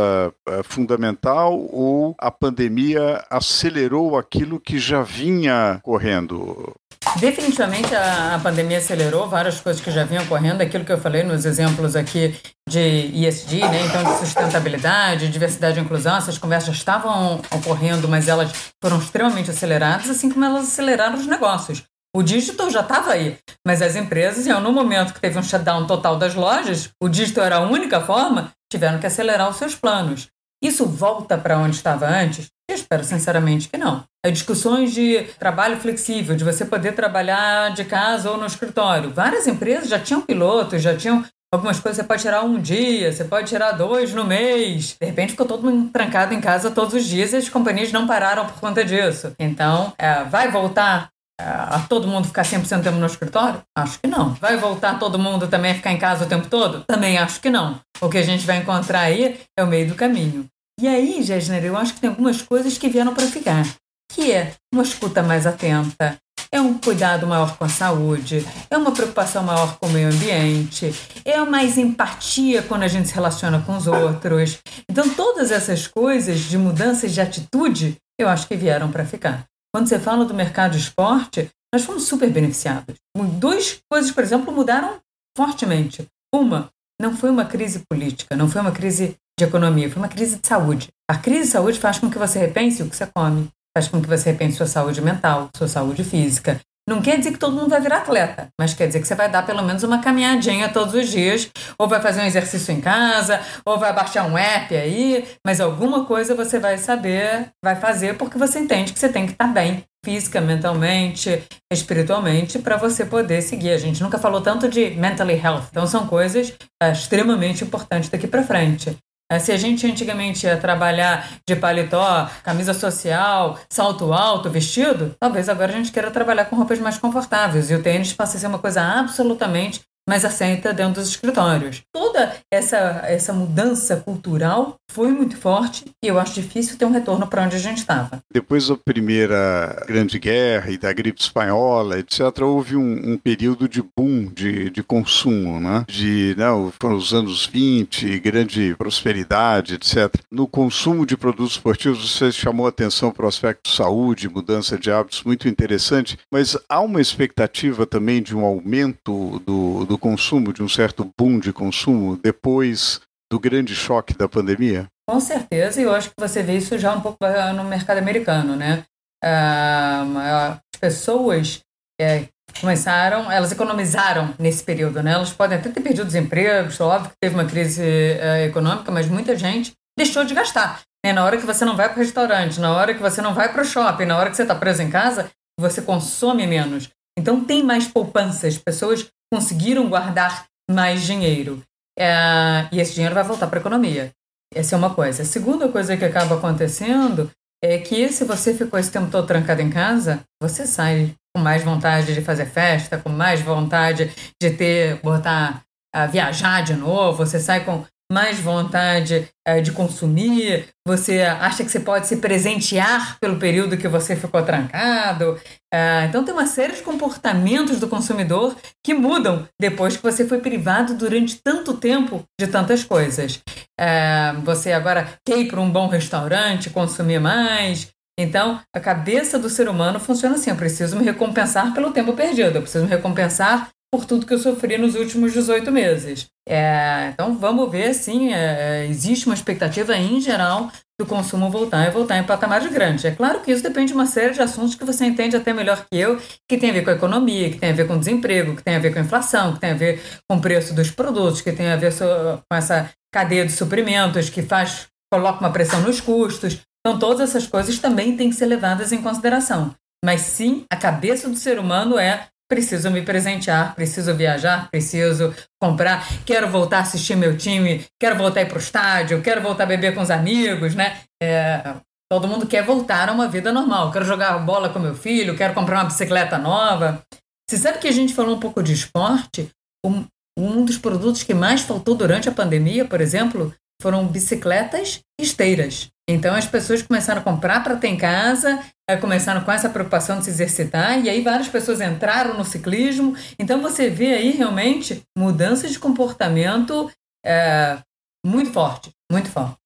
uh, 0.49 0.63
fundamental 0.63 1.59
ou 1.59 2.15
a 2.19 2.31
pandemia 2.31 3.25
acelerou 3.31 4.19
aquilo 4.19 4.61
que 4.61 4.79
já 4.79 5.03
vinha 5.03 5.81
correndo? 5.83 6.72
Definitivamente 7.19 7.95
a, 7.95 8.41
pandemia 8.43 8.79
acelerou 8.79 9.29
várias 9.29 9.61
coisas 9.61 9.83
que 9.83 9.91
já 9.91 10.05
vinham 10.05 10.25
ocorrendo, 10.25 10.63
aquilo 10.63 10.85
que 10.85 10.93
eu 10.93 10.99
falei 10.99 11.23
nos 11.23 11.45
exemplos 11.45 11.95
aqui 11.95 12.35
de 12.69 13.11
ESG, 13.13 13.61
né? 13.61 13.85
então 13.87 14.03
de 14.05 14.19
sustentabilidade, 14.19 15.29
diversidade 15.29 15.79
e 15.79 15.83
inclusão, 15.83 16.17
essas 16.17 16.39
conversas 16.39 16.75
estavam 16.75 17.43
ocorrendo, 17.51 18.09
mas 18.09 18.29
elas 18.29 18.53
foram 18.83 18.99
extremamente 18.99 19.51
aceleradas, 19.51 20.09
assim 20.09 20.31
como 20.31 20.45
elas 20.45 20.69
aceleraram 20.69 21.17
os 21.17 21.27
negócios. 21.27 21.83
O 22.15 22.23
digital 22.23 22.71
já 22.71 22.81
estava 22.81 23.13
aí, 23.13 23.39
mas 23.67 23.81
as 23.81 23.97
empresas, 23.97 24.47
no 24.61 24.73
momento 24.73 25.15
que 25.15 25.21
teve 25.21 25.39
um 25.39 25.43
shutdown 25.43 25.87
total 25.87 26.17
das 26.17 26.35
lojas, 26.35 26.91
o 27.03 27.09
digital 27.09 27.45
era 27.45 27.57
a 27.57 27.61
única 27.61 28.01
forma, 28.01 28.53
tiveram 28.71 28.99
que 28.99 29.07
acelerar 29.07 29.49
os 29.49 29.57
seus 29.57 29.75
planos. 29.75 30.29
Isso 30.63 30.87
volta 30.87 31.37
para 31.37 31.59
onde 31.59 31.77
estava 31.77 32.07
antes? 32.07 32.49
Eu 32.71 32.77
espero 32.77 33.03
sinceramente 33.03 33.69
que 33.69 33.77
não. 33.77 34.05
As 34.25 34.33
discussões 34.33 34.95
de 34.95 35.25
trabalho 35.39 35.77
flexível, 35.77 36.37
de 36.37 36.45
você 36.45 36.65
poder 36.65 36.95
trabalhar 36.95 37.75
de 37.75 37.85
casa 37.85 38.31
ou 38.31 38.37
no 38.37 38.47
escritório. 38.47 39.11
Várias 39.11 39.47
empresas 39.47 39.89
já 39.89 39.99
tinham 39.99 40.23
pilotos, 40.23 40.81
já 40.81 40.97
tinham 40.97 41.25
Algumas 41.55 41.79
coisas 41.79 41.99
você 41.99 42.05
pode 42.05 42.23
tirar 42.23 42.43
um 42.45 42.59
dia, 42.59 43.13
você 43.13 43.25
pode 43.25 43.47
tirar 43.47 43.73
dois 43.73 44.15
no 44.15 44.25
mês. 44.25 44.97
De 44.99 45.07
repente 45.07 45.33
ficou 45.33 45.45
todo 45.45 45.63
mundo 45.63 45.91
trancado 45.93 46.33
em 46.33 46.41
casa 46.41 46.71
todos 46.71 46.95
os 46.95 47.05
dias 47.05 47.35
e 47.35 47.37
as 47.37 47.49
companhias 47.51 47.93
não 47.93 48.07
pararam 48.07 48.47
por 48.47 48.59
conta 48.59 48.83
disso. 48.83 49.35
Então, 49.39 49.93
é, 49.99 50.25
vai 50.25 50.51
voltar 50.51 51.11
é, 51.39 51.45
a 51.45 51.85
todo 51.87 52.09
mundo 52.09 52.27
ficar 52.27 52.43
100% 52.43 52.83
tempo 52.83 52.97
no 52.97 53.05
escritório? 53.05 53.61
Acho 53.77 54.01
que 54.01 54.07
não. 54.07 54.33
Vai 54.35 54.57
voltar 54.57 54.99
todo 54.99 55.19
mundo 55.19 55.47
também 55.47 55.73
a 55.73 55.75
ficar 55.75 55.93
em 55.93 55.99
casa 55.99 56.25
o 56.25 56.29
tempo 56.29 56.49
todo? 56.49 56.85
Também 56.87 57.19
acho 57.19 57.39
que 57.39 57.51
não. 57.51 57.79
O 58.01 58.09
que 58.09 58.17
a 58.17 58.23
gente 58.23 58.47
vai 58.47 58.57
encontrar 58.57 59.01
aí 59.01 59.39
é 59.55 59.63
o 59.63 59.67
meio 59.67 59.87
do 59.87 59.95
caminho. 59.95 60.49
E 60.83 60.89
aí, 60.89 61.23
Gessner, 61.23 61.65
eu 61.65 61.77
acho 61.77 61.95
que 61.95 62.01
tem 62.01 62.11
algumas 62.11 62.43
coisas 62.43 62.77
que 62.77 62.89
vieram 62.89 63.15
para 63.15 63.29
ficar, 63.29 63.65
que 64.11 64.33
é 64.33 64.53
uma 64.75 64.83
escuta 64.83 65.23
mais 65.23 65.47
atenta, 65.47 66.19
é 66.51 66.61
um 66.61 66.77
cuidado 66.77 67.25
maior 67.25 67.57
com 67.57 67.65
a 67.65 67.69
saúde, 67.69 68.45
é 68.69 68.77
uma 68.77 68.91
preocupação 68.91 69.45
maior 69.45 69.79
com 69.79 69.87
o 69.87 69.91
meio 69.91 70.09
ambiente, 70.09 70.93
é 71.25 71.39
mais 71.45 71.79
empatia 71.79 72.65
quando 72.65 72.83
a 72.83 72.89
gente 72.89 73.07
se 73.07 73.15
relaciona 73.15 73.63
com 73.63 73.77
os 73.77 73.87
outros. 73.87 74.59
Então, 74.91 75.09
todas 75.11 75.53
essas 75.53 75.87
coisas 75.87 76.41
de 76.41 76.59
mudanças 76.59 77.13
de 77.13 77.21
atitude, 77.21 77.97
eu 78.19 78.29
acho 78.29 78.49
que 78.49 78.57
vieram 78.57 78.91
para 78.91 79.07
ficar. 79.07 79.45
Quando 79.73 79.87
você 79.87 80.01
fala 80.01 80.25
do 80.25 80.35
mercado 80.35 80.73
de 80.73 80.79
esporte, 80.79 81.49
nós 81.73 81.85
fomos 81.85 82.09
super 82.09 82.29
beneficiados. 82.29 82.97
Duas 83.39 83.79
coisas, 83.89 84.11
por 84.11 84.25
exemplo, 84.25 84.53
mudaram 84.53 84.99
fortemente. 85.39 86.09
Uma, 86.35 86.71
não 87.01 87.17
foi 87.17 87.31
uma 87.31 87.45
crise 87.45 87.85
política, 87.89 88.35
não 88.35 88.51
foi 88.51 88.61
uma 88.61 88.73
crise 88.73 89.17
de 89.39 89.45
economia, 89.45 89.91
foi 89.91 90.03
uma 90.03 90.09
crise 90.09 90.37
de 90.37 90.47
saúde. 90.47 90.89
A 91.11 91.17
crise 91.17 91.43
de 91.43 91.49
saúde 91.49 91.79
faz 91.79 91.99
com 91.99 92.11
que 92.11 92.19
você 92.19 92.39
repense 92.39 92.83
o 92.83 92.89
que 92.89 92.97
você 92.97 93.07
come, 93.07 93.49
faz 93.77 93.89
com 93.89 94.01
que 94.01 94.09
você 94.09 94.33
repense 94.33 94.57
sua 94.57 94.67
saúde 94.67 95.01
mental, 95.01 95.49
sua 95.57 95.69
saúde 95.69 96.05
física. 96.05 96.61
Não 96.89 97.01
quer 97.01 97.17
dizer 97.17 97.31
que 97.31 97.39
todo 97.39 97.55
mundo 97.55 97.69
vai 97.69 97.81
virar 97.81 97.99
atleta, 97.99 98.49
mas 98.61 98.75
quer 98.75 98.89
dizer 98.89 99.01
que 99.01 99.07
você 99.07 99.15
vai 99.15 99.31
dar 99.31 99.47
pelo 99.47 99.63
menos 99.63 99.85
uma 99.85 100.01
caminhadinha 100.01 100.69
todos 100.69 100.95
os 100.95 101.09
dias, 101.09 101.49
ou 101.79 101.89
vai 101.89 102.01
fazer 102.01 102.21
um 102.21 102.27
exercício 102.27 102.75
em 102.75 102.81
casa, 102.81 103.41
ou 103.65 103.79
vai 103.79 103.93
baixar 103.93 104.27
um 104.27 104.37
app 104.37 104.77
aí, 104.77 105.25
mas 105.47 105.61
alguma 105.61 106.05
coisa 106.05 106.35
você 106.35 106.59
vai 106.59 106.77
saber, 106.79 107.51
vai 107.65 107.77
fazer 107.77 108.19
porque 108.19 108.37
você 108.37 108.59
entende 108.59 108.93
que 108.93 108.99
você 108.99 109.09
tem 109.09 109.27
que 109.27 109.33
estar 109.33 109.47
bem 109.47 109.85
física, 110.05 110.41
mentalmente, 110.41 111.45
espiritualmente, 111.73 112.59
para 112.59 112.77
você 112.77 113.07
poder 113.07 113.41
seguir. 113.43 113.71
A 113.71 113.79
gente 113.79 114.03
nunca 114.03 114.19
falou 114.19 114.41
tanto 114.41 114.69
de 114.69 114.91
mentally 114.91 115.35
health, 115.35 115.67
então 115.71 115.87
são 115.87 116.09
coisas 116.09 116.53
é, 116.83 116.91
extremamente 116.91 117.63
importantes 117.63 118.09
daqui 118.09 118.27
para 118.27 118.43
frente. 118.43 118.99
É, 119.33 119.39
se 119.39 119.51
a 119.51 119.57
gente 119.57 119.87
antigamente 119.87 120.45
ia 120.45 120.59
trabalhar 120.59 121.27
de 121.49 121.57
paletó, 121.57 122.29
camisa 122.45 122.75
social, 122.75 123.59
salto 123.71 124.13
alto, 124.13 124.51
vestido, 124.51 125.17
talvez 125.19 125.49
agora 125.49 125.73
a 125.73 125.75
gente 125.75 125.91
queira 125.91 126.11
trabalhar 126.11 126.45
com 126.45 126.57
roupas 126.57 126.79
mais 126.79 126.99
confortáveis. 126.99 127.71
E 127.71 127.75
o 127.75 127.83
tênis 127.83 128.13
passa 128.13 128.37
a 128.37 128.41
ser 128.41 128.47
uma 128.47 128.59
coisa 128.59 128.83
absolutamente 128.83 129.81
mais 130.09 130.25
aceita 130.25 130.73
dentro 130.73 131.01
dos 131.01 131.09
escritórios. 131.09 131.83
Toda 131.93 132.37
essa, 132.51 133.03
essa 133.05 133.33
mudança 133.33 133.97
cultural 133.97 134.77
foi 134.91 135.11
muito 135.11 135.37
forte 135.37 135.85
e 136.03 136.09
eu 136.09 136.19
acho 136.19 136.35
difícil 136.35 136.77
ter 136.77 136.85
um 136.85 136.91
retorno 136.91 137.27
para 137.27 137.43
onde 137.43 137.57
a 137.57 137.59
gente 137.59 137.79
estava. 137.79 138.21
Depois 138.33 138.69
da 138.69 138.77
Primeira 138.77 139.85
Grande 139.87 140.19
Guerra 140.19 140.71
e 140.71 140.77
da 140.77 140.93
gripe 140.93 141.21
espanhola, 141.21 141.99
etc., 141.99 142.21
houve 142.43 142.77
um, 142.77 143.13
um 143.13 143.17
período 143.17 143.69
de 143.69 143.83
boom 143.97 144.27
de, 144.27 144.71
de 144.71 144.83
consumo, 144.83 145.59
né? 145.61 145.85
De, 145.89 146.35
não, 146.37 146.67
né, 146.67 146.73
foram 146.81 146.97
os 146.97 147.15
anos 147.15 147.47
20, 147.47 148.19
grande 148.19 148.75
prosperidade, 148.77 149.75
etc. 149.75 150.15
No 150.31 150.47
consumo 150.47 151.07
de 151.07 151.17
produtos 151.17 151.53
esportivos, 151.53 152.11
você 152.11 152.31
chamou 152.31 152.67
atenção 152.67 153.11
para 153.11 153.25
o 153.25 153.29
aspecto 153.29 153.71
saúde, 153.71 154.29
mudança 154.29 154.79
de 154.79 154.91
hábitos, 154.91 155.23
muito 155.23 155.49
interessante, 155.49 156.19
mas 156.31 156.57
há 156.69 156.81
uma 156.81 157.01
expectativa 157.01 157.87
também 157.87 158.23
de 158.23 158.37
um 158.37 158.45
aumento 158.45 159.41
do, 159.47 159.85
do 159.87 159.92
do 159.93 159.99
consumo, 159.99 160.55
de 160.55 160.63
um 160.63 160.69
certo 160.69 161.11
boom 161.19 161.39
de 161.39 161.53
consumo 161.53 162.17
depois 162.17 163.03
do 163.31 163.39
grande 163.39 163.75
choque 163.75 164.15
da 164.15 164.27
pandemia? 164.27 164.87
Com 165.07 165.21
certeza, 165.21 165.81
e 165.81 165.85
eu 165.85 165.95
acho 165.95 166.09
que 166.09 166.15
você 166.19 166.43
vê 166.43 166.57
isso 166.57 166.79
já 166.79 166.95
um 166.95 167.03
pouco 167.03 167.19
ah, 167.23 167.53
no 167.53 167.65
mercado 167.65 167.99
americano, 167.99 168.57
né? 168.57 168.85
Ah, 169.23 170.59
as 170.75 170.81
pessoas 170.81 171.61
é, 172.01 172.25
começaram, 172.59 173.31
elas 173.31 173.53
economizaram 173.53 174.35
nesse 174.39 174.65
período, 174.65 175.03
né? 175.03 175.13
Elas 175.13 175.31
podem 175.31 175.59
até 175.59 175.69
ter 175.69 175.81
perdido 175.83 176.09
os 176.09 176.15
empregos, 176.15 176.81
óbvio 176.81 177.11
que 177.11 177.17
teve 177.21 177.35
uma 177.35 177.45
crise 177.45 177.83
uh, 177.83 178.47
econômica, 178.47 178.91
mas 178.91 179.07
muita 179.09 179.37
gente 179.37 179.73
deixou 179.97 180.25
de 180.25 180.33
gastar. 180.33 180.81
Né? 181.05 181.13
Na 181.13 181.23
hora 181.23 181.37
que 181.37 181.45
você 181.45 181.67
não 181.67 181.77
vai 181.77 181.91
para 181.91 182.01
o 182.01 182.03
restaurante, 182.03 182.59
na 182.59 182.75
hora 182.75 182.95
que 182.95 183.03
você 183.03 183.21
não 183.21 183.35
vai 183.35 183.53
para 183.53 183.61
o 183.61 183.65
shopping, 183.65 184.07
na 184.07 184.17
hora 184.17 184.31
que 184.31 184.37
você 184.37 184.43
está 184.43 184.55
preso 184.55 184.81
em 184.81 184.89
casa, 184.89 185.31
você 185.61 185.83
consome 185.83 186.47
menos. 186.47 186.89
Então 187.19 187.45
tem 187.45 187.63
mais 187.63 187.87
poupanças, 187.87 188.57
pessoas 188.57 189.07
conseguiram 189.33 189.89
guardar 189.89 190.45
mais 190.71 191.03
dinheiro. 191.03 191.63
É, 191.99 192.69
e 192.71 192.79
esse 192.79 192.93
dinheiro 192.93 193.15
vai 193.15 193.25
voltar 193.25 193.47
para 193.47 193.59
a 193.59 193.61
economia. 193.61 194.11
Essa 194.55 194.75
é 194.75 194.79
uma 194.79 194.95
coisa. 194.95 195.23
A 195.23 195.25
segunda 195.25 195.71
coisa 195.71 195.97
que 195.97 196.05
acaba 196.05 196.35
acontecendo 196.35 197.31
é 197.65 197.79
que 197.79 198.11
se 198.11 198.25
você 198.25 198.53
ficou 198.53 198.79
esse 198.79 198.91
tempo 198.91 199.11
todo 199.11 199.27
trancado 199.27 199.63
em 199.63 199.71
casa, 199.71 200.21
você 200.43 200.67
sai 200.67 201.15
com 201.35 201.43
mais 201.43 201.65
vontade 201.65 202.13
de 202.13 202.21
fazer 202.21 202.45
festa, 202.45 202.99
com 202.99 203.09
mais 203.09 203.41
vontade 203.41 204.13
de 204.39 204.51
ter, 204.51 205.01
botar, 205.01 205.63
a 205.95 206.07
viajar 206.07 206.63
de 206.63 206.75
novo, 206.75 207.25
você 207.25 207.41
sai 207.41 207.65
com 207.65 207.87
mais 208.13 208.39
vontade 208.39 209.27
é, 209.47 209.61
de 209.61 209.73
consumir, 209.73 210.67
você 210.87 211.23
acha 211.23 211.65
que 211.65 211.71
você 211.71 211.81
pode 211.81 212.07
se 212.07 212.17
presentear 212.17 213.17
pelo 213.19 213.39
período 213.39 213.77
que 213.77 213.89
você 213.89 214.15
ficou 214.15 214.43
trancado. 214.43 215.41
É, 215.73 216.05
então, 216.09 216.23
tem 216.23 216.35
uma 216.35 216.47
série 216.47 216.75
de 216.75 216.83
comportamentos 216.83 217.81
do 217.81 217.89
consumidor 217.89 218.55
que 218.85 218.93
mudam 218.93 219.49
depois 219.59 219.97
que 219.97 220.03
você 220.03 220.27
foi 220.29 220.39
privado 220.39 220.95
durante 220.95 221.41
tanto 221.43 221.75
tempo 221.75 222.23
de 222.39 222.47
tantas 222.47 222.85
coisas. 222.85 223.41
É, 223.81 224.35
você 224.45 224.73
agora 224.73 225.09
quer 225.27 225.39
ir 225.39 225.49
para 225.49 225.61
um 225.61 225.71
bom 225.71 225.89
restaurante, 225.89 226.69
consumir 226.69 227.19
mais, 227.19 227.91
então, 228.19 228.61
a 228.75 228.81
cabeça 228.81 229.39
do 229.39 229.49
ser 229.49 229.69
humano 229.69 229.99
funciona 229.99 230.35
assim: 230.35 230.51
eu 230.51 230.57
preciso 230.57 230.97
me 230.97 231.05
recompensar 231.05 231.73
pelo 231.73 231.93
tempo 231.93 232.13
perdido, 232.13 232.57
eu 232.57 232.63
preciso 232.63 232.85
me 232.85 232.91
recompensar 232.91 233.71
por 233.93 234.07
tudo 234.07 234.27
que 234.27 234.33
eu 234.33 234.39
sofri 234.39 234.79
nos 234.79 234.95
últimos 234.95 235.33
18 235.33 235.71
meses. 235.71 236.27
É, 236.49 237.11
então, 237.13 237.37
vamos 237.37 237.71
ver, 237.71 237.93
sim, 237.95 238.33
é, 238.33 238.87
existe 238.87 239.27
uma 239.27 239.35
expectativa 239.35 239.95
em 239.95 240.21
geral 240.21 240.73
do 240.99 241.07
consumo 241.07 241.51
voltar 241.51 241.87
e 241.87 241.91
voltar 241.91 242.19
em 242.19 242.25
patamares 242.25 242.73
grandes. 242.73 243.05
É 243.05 243.11
claro 243.11 243.41
que 243.41 243.53
isso 243.53 243.63
depende 243.63 243.89
de 243.89 243.95
uma 243.95 244.07
série 244.07 244.33
de 244.33 244.41
assuntos 244.41 244.75
que 244.75 244.85
você 244.85 245.05
entende 245.05 245.37
até 245.37 245.53
melhor 245.53 245.85
que 245.85 245.99
eu, 245.99 246.19
que 246.49 246.57
tem 246.57 246.71
a 246.71 246.73
ver 246.73 246.85
com 246.85 246.91
a 246.91 246.95
economia, 246.95 247.51
que 247.51 247.59
tem 247.59 247.71
a 247.71 247.75
ver 247.75 247.87
com 247.87 247.99
desemprego, 247.99 248.57
que 248.57 248.63
tem 248.63 248.77
a 248.77 248.79
ver 248.79 248.93
com 248.93 248.99
a 248.99 249.03
inflação, 249.03 249.55
que 249.55 249.61
tem 249.61 249.71
a 249.71 249.75
ver 249.75 250.01
com 250.29 250.37
o 250.37 250.41
preço 250.41 250.75
dos 250.75 250.91
produtos, 250.91 251.43
que 251.43 251.53
tem 251.53 251.71
a 251.71 251.77
ver 251.77 251.93
com 251.99 252.57
essa 252.57 252.91
cadeia 253.13 253.45
de 253.45 253.53
suprimentos, 253.53 254.31
que 254.31 254.43
faz 254.43 254.87
coloca 255.13 255.41
uma 255.41 255.53
pressão 255.53 255.83
nos 255.83 256.01
custos. 256.01 256.61
Então, 256.81 256.99
todas 256.99 257.29
essas 257.29 257.47
coisas 257.47 257.79
também 257.79 258.17
têm 258.17 258.31
que 258.31 258.37
ser 258.37 258.47
levadas 258.47 258.91
em 258.91 259.03
consideração. 259.03 259.75
Mas 260.05 260.23
sim, 260.23 260.65
a 260.73 260.77
cabeça 260.77 261.29
do 261.29 261.37
ser 261.37 261.59
humano 261.59 261.99
é 261.99 262.27
preciso 262.53 262.91
me 262.91 263.01
presentear, 263.01 263.75
preciso 263.75 264.15
viajar, 264.15 264.69
preciso 264.71 265.35
comprar, 265.59 266.07
quero 266.27 266.51
voltar 266.51 266.79
a 266.79 266.81
assistir 266.81 267.17
meu 267.17 267.35
time, 267.35 267.83
quero 267.99 268.15
voltar 268.15 268.47
para 268.47 268.57
o 268.57 268.61
estádio, 268.61 269.23
quero 269.23 269.41
voltar 269.41 269.65
a 269.65 269.67
beber 269.67 269.95
com 269.95 270.03
os 270.03 270.11
amigos, 270.11 270.75
né? 270.75 271.01
É, 271.23 271.77
todo 272.11 272.29
mundo 272.29 272.47
quer 272.47 272.63
voltar 272.63 273.09
a 273.09 273.13
uma 273.13 273.27
vida 273.27 273.51
normal. 273.51 273.91
Quero 273.91 274.05
jogar 274.05 274.39
bola 274.41 274.69
com 274.69 274.79
meu 274.79 274.95
filho, 274.95 275.35
quero 275.35 275.55
comprar 275.55 275.79
uma 275.79 275.87
bicicleta 275.87 276.37
nova. 276.37 277.03
Você 277.49 277.57
sabe 277.57 277.79
que 277.79 277.89
a 277.89 277.93
gente 277.93 278.13
falou 278.13 278.37
um 278.37 278.41
pouco 278.41 278.63
de 278.63 278.75
esporte? 278.75 279.49
Um, 279.85 280.05
um 280.39 280.63
dos 280.63 280.77
produtos 280.77 281.23
que 281.23 281.33
mais 281.33 281.63
faltou 281.63 281.95
durante 281.95 282.29
a 282.29 282.33
pandemia, 282.33 282.85
por 282.85 283.01
exemplo, 283.01 283.55
foram 283.81 284.07
bicicletas 284.07 285.01
e 285.19 285.25
esteiras. 285.25 285.89
Então 286.07 286.35
as 286.35 286.47
pessoas 286.47 286.83
começaram 286.83 287.23
a 287.23 287.25
comprar 287.25 287.65
para 287.65 287.77
ter 287.77 287.89
em 287.89 287.97
casa, 287.97 288.63
eh, 288.93 288.97
começaram 288.97 289.43
com 289.43 289.51
essa 289.51 289.69
preocupação 289.69 290.19
de 290.19 290.25
se 290.25 290.31
exercitar, 290.31 291.03
e 291.03 291.09
aí 291.09 291.21
várias 291.23 291.49
pessoas 291.49 291.81
entraram 291.81 292.37
no 292.37 292.45
ciclismo. 292.45 293.17
Então 293.39 293.61
você 293.61 293.89
vê 293.89 294.15
aí 294.15 294.31
realmente 294.31 295.03
mudanças 295.17 295.73
de 295.73 295.79
comportamento 295.79 296.91
é, 297.25 297.79
muito 298.25 298.51
forte, 298.51 298.91
muito 299.11 299.29
forte. 299.29 299.57